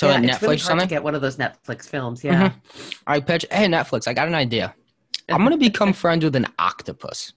[0.00, 0.88] To yeah, like it's really hard something?
[0.88, 2.22] to get one of those Netflix films.
[2.24, 2.52] Yeah,
[3.06, 4.74] I pitch, hey Netflix, I got an idea.
[5.28, 7.32] I'm gonna become friends with an octopus,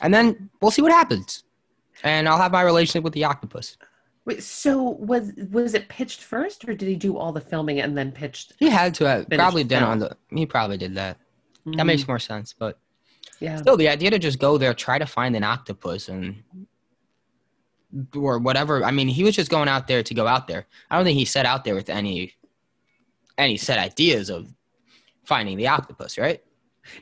[0.00, 1.44] and then we'll see what happens.
[2.02, 3.76] And I'll have my relationship with the octopus.
[4.26, 7.96] Wait, so was was it pitched first, or did he do all the filming and
[7.96, 8.54] then pitched?
[8.58, 10.16] He had to have probably did on the.
[10.30, 11.18] He probably did that.
[11.66, 12.54] That Mm, makes more sense.
[12.58, 12.78] But
[13.40, 13.56] yeah.
[13.56, 16.42] still, the idea to just go there, try to find an octopus, and
[18.16, 18.84] or whatever.
[18.84, 20.66] I mean, he was just going out there to go out there.
[20.90, 22.32] I don't think he set out there with any
[23.38, 24.48] any set ideas of
[25.24, 26.42] finding the octopus, right?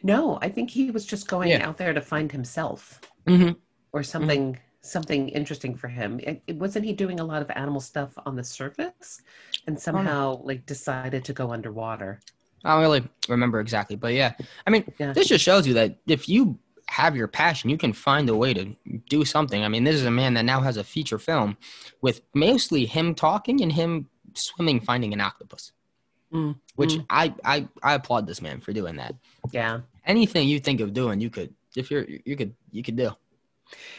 [0.03, 1.69] No, I think he was just going Yeah.
[1.69, 3.53] out there to find himself Mm-hmm.
[3.93, 6.19] or something something interesting for him.
[6.21, 9.21] It, it- wasn't he doing a lot of animal stuff on the surface,
[9.69, 12.19] and somehow like decided to go underwater?
[12.65, 14.33] I don't really remember exactly, but yeah.
[14.67, 15.13] I mean, Yeah.
[15.13, 16.59] this just shows you that if you
[16.93, 18.77] have your passion, you can find a way to
[19.09, 19.65] do something.
[19.65, 21.57] I mean, this is a man that now has a feature film
[22.03, 25.73] with mostly him talking and him swimming, finding an octopus.
[26.33, 27.07] Mm, Which mm.
[27.11, 29.15] I, I I applaud this man for doing that.
[29.53, 29.81] Yeah.
[30.07, 33.11] Anything you think of doing, you could if you're you could you could do.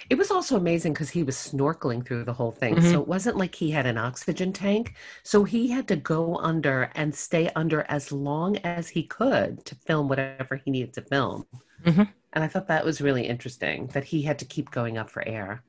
[0.10, 2.76] It was also amazing because he was snorkeling through the whole thing.
[2.76, 2.92] Mhm.
[2.92, 4.96] So it wasn't like he had an oxygen tank.
[5.24, 9.76] So he had to go under and stay under as long as he could to
[9.76, 11.46] film whatever he needed to film.
[11.86, 12.08] Mhm.
[12.34, 15.26] And I thought that was really interesting that he had to keep going up for
[15.28, 15.64] air.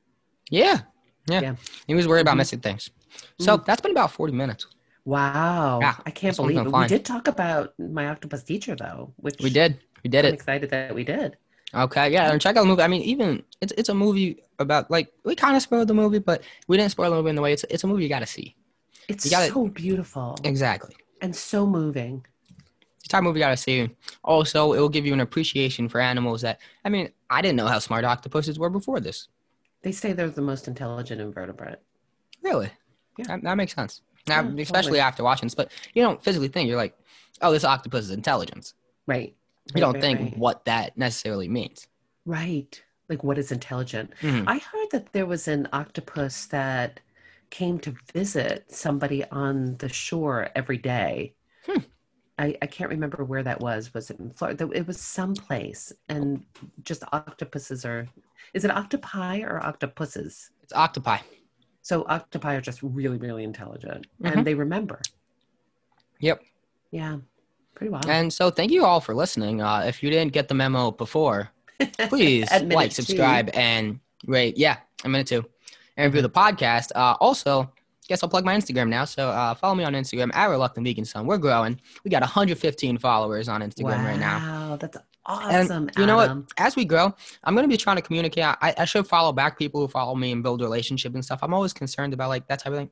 [0.49, 0.79] Yeah.
[1.29, 1.41] Yeah.
[1.41, 1.55] Yeah.
[1.87, 2.37] He was worried about Mhm.
[2.39, 2.89] missing things.
[3.39, 4.67] So that's been about 40 minutes.
[5.05, 5.79] Wow.
[5.81, 6.71] Yeah, I can't believe it.
[6.71, 9.79] We did talk about my octopus teacher though, which We did.
[10.03, 10.29] We did it.
[10.29, 10.35] I'm it.
[10.35, 11.37] excited that we did.
[11.73, 12.81] Okay, yeah, and check out the movie.
[12.81, 16.19] I mean, even it's it's a movie about like we kind of spoiled the movie,
[16.19, 18.19] but we didn't spoil the movie in the way it's it's a movie you got
[18.19, 18.55] to see.
[19.07, 22.25] It's gotta- so beautiful Exactly, and so moving.
[23.05, 23.87] It's a type of movie you got to see.
[24.23, 27.67] Also, it will give you an appreciation for animals that I mean, I didn't know
[27.67, 29.27] how smart octopuses were before this.
[29.83, 31.77] They say they're the most intelligent invertebrate.
[32.41, 32.71] Really,
[33.19, 33.27] Yeah.
[33.27, 34.01] that, that makes sense.
[34.27, 34.99] Now, Yeah, especially totally.
[35.01, 36.97] after watching this, but you don't physically think you're like,
[37.43, 38.73] oh, this octopus is intelligence.
[39.05, 39.35] Right.
[39.75, 40.37] You don't right, think right.
[40.37, 41.87] what that necessarily means.
[42.25, 42.81] Right.
[43.07, 44.13] Like what is intelligent?
[44.21, 44.45] Mhm.
[44.47, 46.99] I heard that there was an octopus that
[47.51, 51.35] came to visit somebody on the shore every day.
[51.67, 51.81] Hmm.
[52.37, 53.93] I, I can't remember where that was.
[53.93, 54.69] Was it in Florida?
[54.73, 55.93] It was someplace.
[56.09, 56.43] And
[56.83, 58.07] just octopuses are,
[58.53, 60.51] is it octopi or octopuses?
[60.63, 61.19] It's octopi.
[61.81, 64.33] So octopi are just really, really intelligent Mhm.
[64.33, 64.99] and they remember.
[66.19, 66.41] Yep.
[66.91, 67.17] Yeah.
[67.75, 68.07] Pretty wild.
[68.07, 69.61] And so, thank you all for listening.
[69.61, 71.51] Uh, if you didn't get the memo before,
[72.09, 72.95] please like, two.
[73.03, 74.57] subscribe, and rate.
[74.57, 75.43] Yeah, a minute too.
[75.97, 76.91] And review the podcast.
[76.95, 77.69] Uh, also,
[78.07, 79.05] guess I'll plug my Instagram now.
[79.05, 81.25] So uh, follow me on Instagram at Reluctant Vegan Son.
[81.25, 81.79] We're growing.
[82.03, 84.37] We got 115 followers on Instagram right now.
[84.37, 85.87] Wow, that's awesome.
[85.89, 86.51] And you know what?
[86.57, 88.43] As we grow, I'm going to be trying to communicate.
[88.43, 91.39] I, I should follow back people who follow me and build relationship and stuff.
[91.41, 92.91] I'm always concerned about like that type of thing.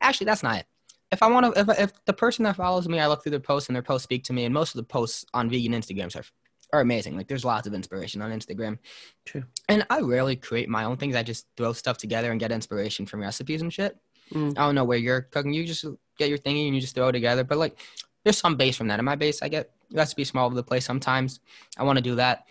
[0.00, 0.66] Actually, that's not it.
[1.10, 3.40] If I want to, if, if the person that follows me, I look through their
[3.40, 6.16] posts and their posts speak to me, and most of the posts on vegan Instagrams
[6.16, 6.24] are
[6.72, 7.16] are amazing.
[7.16, 8.78] Like there's lots of inspiration on Instagram.
[9.26, 9.44] True.
[9.68, 11.14] And I rarely create my own things.
[11.14, 13.98] I just throw stuff together and get inspiration from recipes and shit.
[14.32, 14.58] Mm.
[14.58, 15.52] I don't know where you're cooking.
[15.52, 15.84] You just
[16.18, 17.44] get your thingy and you just throw it together.
[17.44, 17.78] But like,
[18.24, 18.98] there's some base from that.
[18.98, 20.84] In my base, I get recipes from all over the place.
[20.84, 21.40] Sometimes
[21.76, 22.44] I want to do that,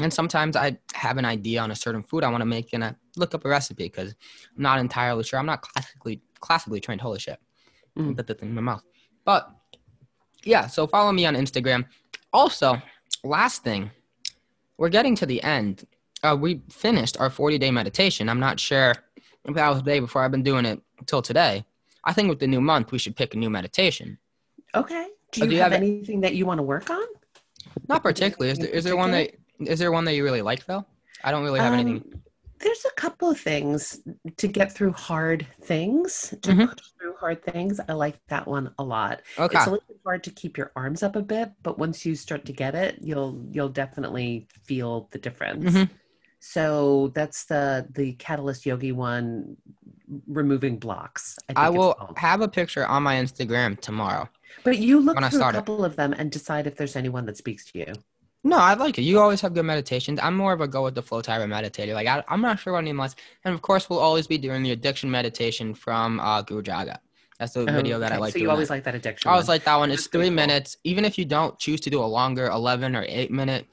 [0.00, 2.84] and sometimes I have an idea on a certain food I want to make, and
[2.84, 4.14] I look up a recipe because
[4.56, 5.38] I'm not entirely sure.
[5.38, 7.00] I'm not classically classically trained.
[7.00, 7.38] Holy shit!
[7.98, 8.16] Mm.
[8.16, 8.82] Put that thing in my mouth.
[9.24, 9.50] But
[10.44, 11.86] yeah, so follow me on Instagram.
[12.32, 12.80] Also,
[13.24, 13.90] last thing,
[14.78, 15.86] we're getting to the end.
[16.22, 18.28] Uh, we finished our 40 day meditation.
[18.28, 18.94] I'm not sure
[19.44, 20.22] if that was the day before.
[20.22, 21.64] I've been doing it until today.
[22.04, 24.18] I think with the new month, we should pick a new meditation.
[24.74, 25.06] Okay.
[25.32, 27.02] Do you, do you have, have- anything that you want to work on?
[27.88, 28.52] Not particularly.
[28.52, 30.86] Is there, is there one that is there one that you really like though?
[31.22, 31.96] I don't really have anything.
[32.14, 32.22] Um,
[32.58, 34.00] There's a couple of things
[34.38, 36.68] to get through hard things, to Mhm.
[36.70, 37.78] push through hard things.
[37.86, 39.20] I like that one a lot.
[39.38, 39.56] Okay.
[39.58, 42.14] It's a little bit hard to keep your arms up a bit, but once you
[42.16, 45.64] start to get it, you'll you'll definitely feel the difference.
[45.74, 45.90] Mhm.
[46.40, 49.58] So that's the the Catalyst Yogi one,
[50.26, 51.38] removing blocks.
[51.48, 52.18] I, think I will called.
[52.18, 54.28] have a picture on my Instagram tomorrow.
[54.64, 55.58] But you look through a start it.
[55.58, 57.92] couple of them and decide if there's anyone that speaks to you.
[58.42, 59.02] No, I like it.
[59.02, 60.18] You always have good meditations.
[60.22, 61.92] I'm more of a go with the flow type of meditator.
[61.92, 63.14] Like I, I'm not sure what name less.
[63.44, 66.98] And of course, we'll always be doing the addiction meditation from uh, Guru Jagat.
[67.38, 68.32] That's the video that I like.
[68.32, 68.74] So you always that.
[68.74, 69.28] like that addiction.
[69.28, 69.54] I always one.
[69.54, 69.90] like that one.
[69.90, 70.34] It's That's three cool.
[70.34, 70.76] minutes.
[70.84, 73.66] Even if you don't choose to do a longer 11 or 8 minute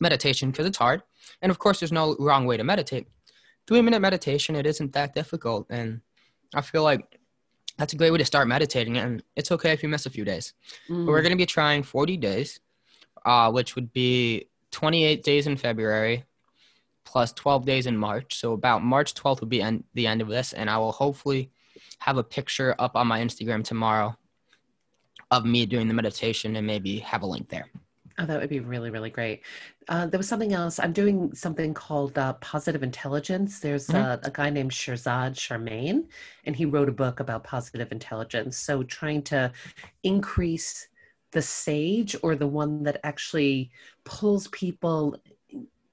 [0.00, 1.02] meditation, because it's hard.
[1.40, 3.06] And of course, there's no wrong way to meditate.
[3.66, 5.66] Three minute meditation, it isn't that difficult.
[5.70, 6.00] And
[6.54, 7.18] I feel like
[7.78, 8.98] that's a great way to start meditating.
[8.98, 10.54] And it's okay if you miss a few days.
[10.88, 11.06] Mm.
[11.06, 12.60] But we're going to be trying 40 days,
[13.24, 16.24] uh, which would be 28 days in February
[17.04, 18.36] plus 12 days in March.
[18.36, 20.52] So about March 12th will be the end of this.
[20.52, 21.50] And I will hopefully
[21.98, 24.16] have a picture up on my Instagram tomorrow
[25.30, 27.70] of me doing the meditation and maybe have a link there.
[28.16, 29.42] Oh, that would be really, really great.
[29.88, 30.78] Uh, there was something else.
[30.78, 33.58] I'm doing something called uh, Positive Intelligence.
[33.58, 33.94] There's Mhm.
[33.94, 36.08] uh, a guy named Shirzad Chamine,
[36.44, 38.56] and he wrote a book about positive intelligence.
[38.56, 39.52] So, trying to
[40.04, 40.86] increase
[41.32, 43.72] the sage or the one that actually
[44.04, 45.20] pulls people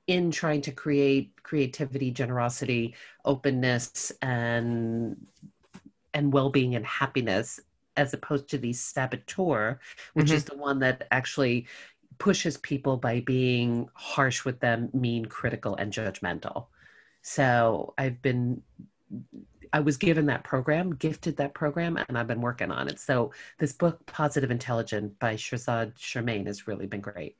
[0.07, 2.95] in trying to create creativity, generosity,
[3.26, 5.28] openness, and
[6.13, 7.59] and well-being and happiness,
[7.97, 9.80] as opposed to the saboteur,
[10.15, 10.34] which Mhm.
[10.34, 11.67] is the one that actually
[12.22, 16.67] pushes people by being harsh with them, mean, critical, and judgmental.
[17.24, 18.61] So I've been,
[19.74, 22.99] I was given that program, gifted that program, and I've been working on it.
[22.99, 27.38] So this book, Positive Intelligence by Shirzad Chamine, has really been great.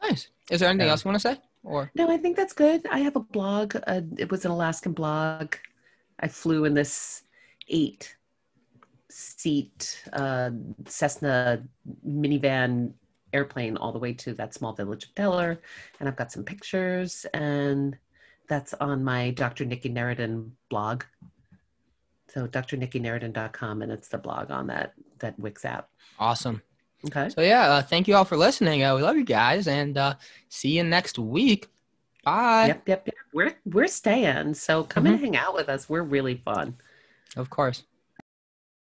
[0.00, 0.28] Nice.
[0.48, 1.40] Is there anything else you want to say?
[1.64, 2.86] Or No, I think that's good.
[2.86, 3.74] I have a blog.
[3.84, 5.56] Uh, it was an Alaskan blog.
[6.20, 7.24] I flew in this
[7.66, 8.14] eight
[9.08, 10.50] seat uh,
[10.86, 11.64] Cessna
[12.06, 12.92] minivan
[13.32, 15.60] airplane all the way to that small village of Teller.
[15.98, 17.96] And I've got some pictures, and
[18.48, 19.64] that's on my Dr.
[19.64, 21.04] Nikki Narradin blog.
[22.28, 25.88] So drnikkynarradin.com, and it's the blog on that that Wix app.
[26.18, 26.62] awesome.
[27.06, 27.30] Okay.
[27.30, 28.82] So yeah, uh, thank you all for listening.
[28.82, 30.14] Uh, we love you guys, and uh,
[30.48, 31.68] see you next week.
[32.24, 32.66] Bye.
[32.68, 33.14] Yep, yep, yep.
[33.32, 34.54] We're we're staying.
[34.54, 35.88] So come and hang out with us.
[35.88, 36.76] We're really fun.
[37.36, 37.84] Of course.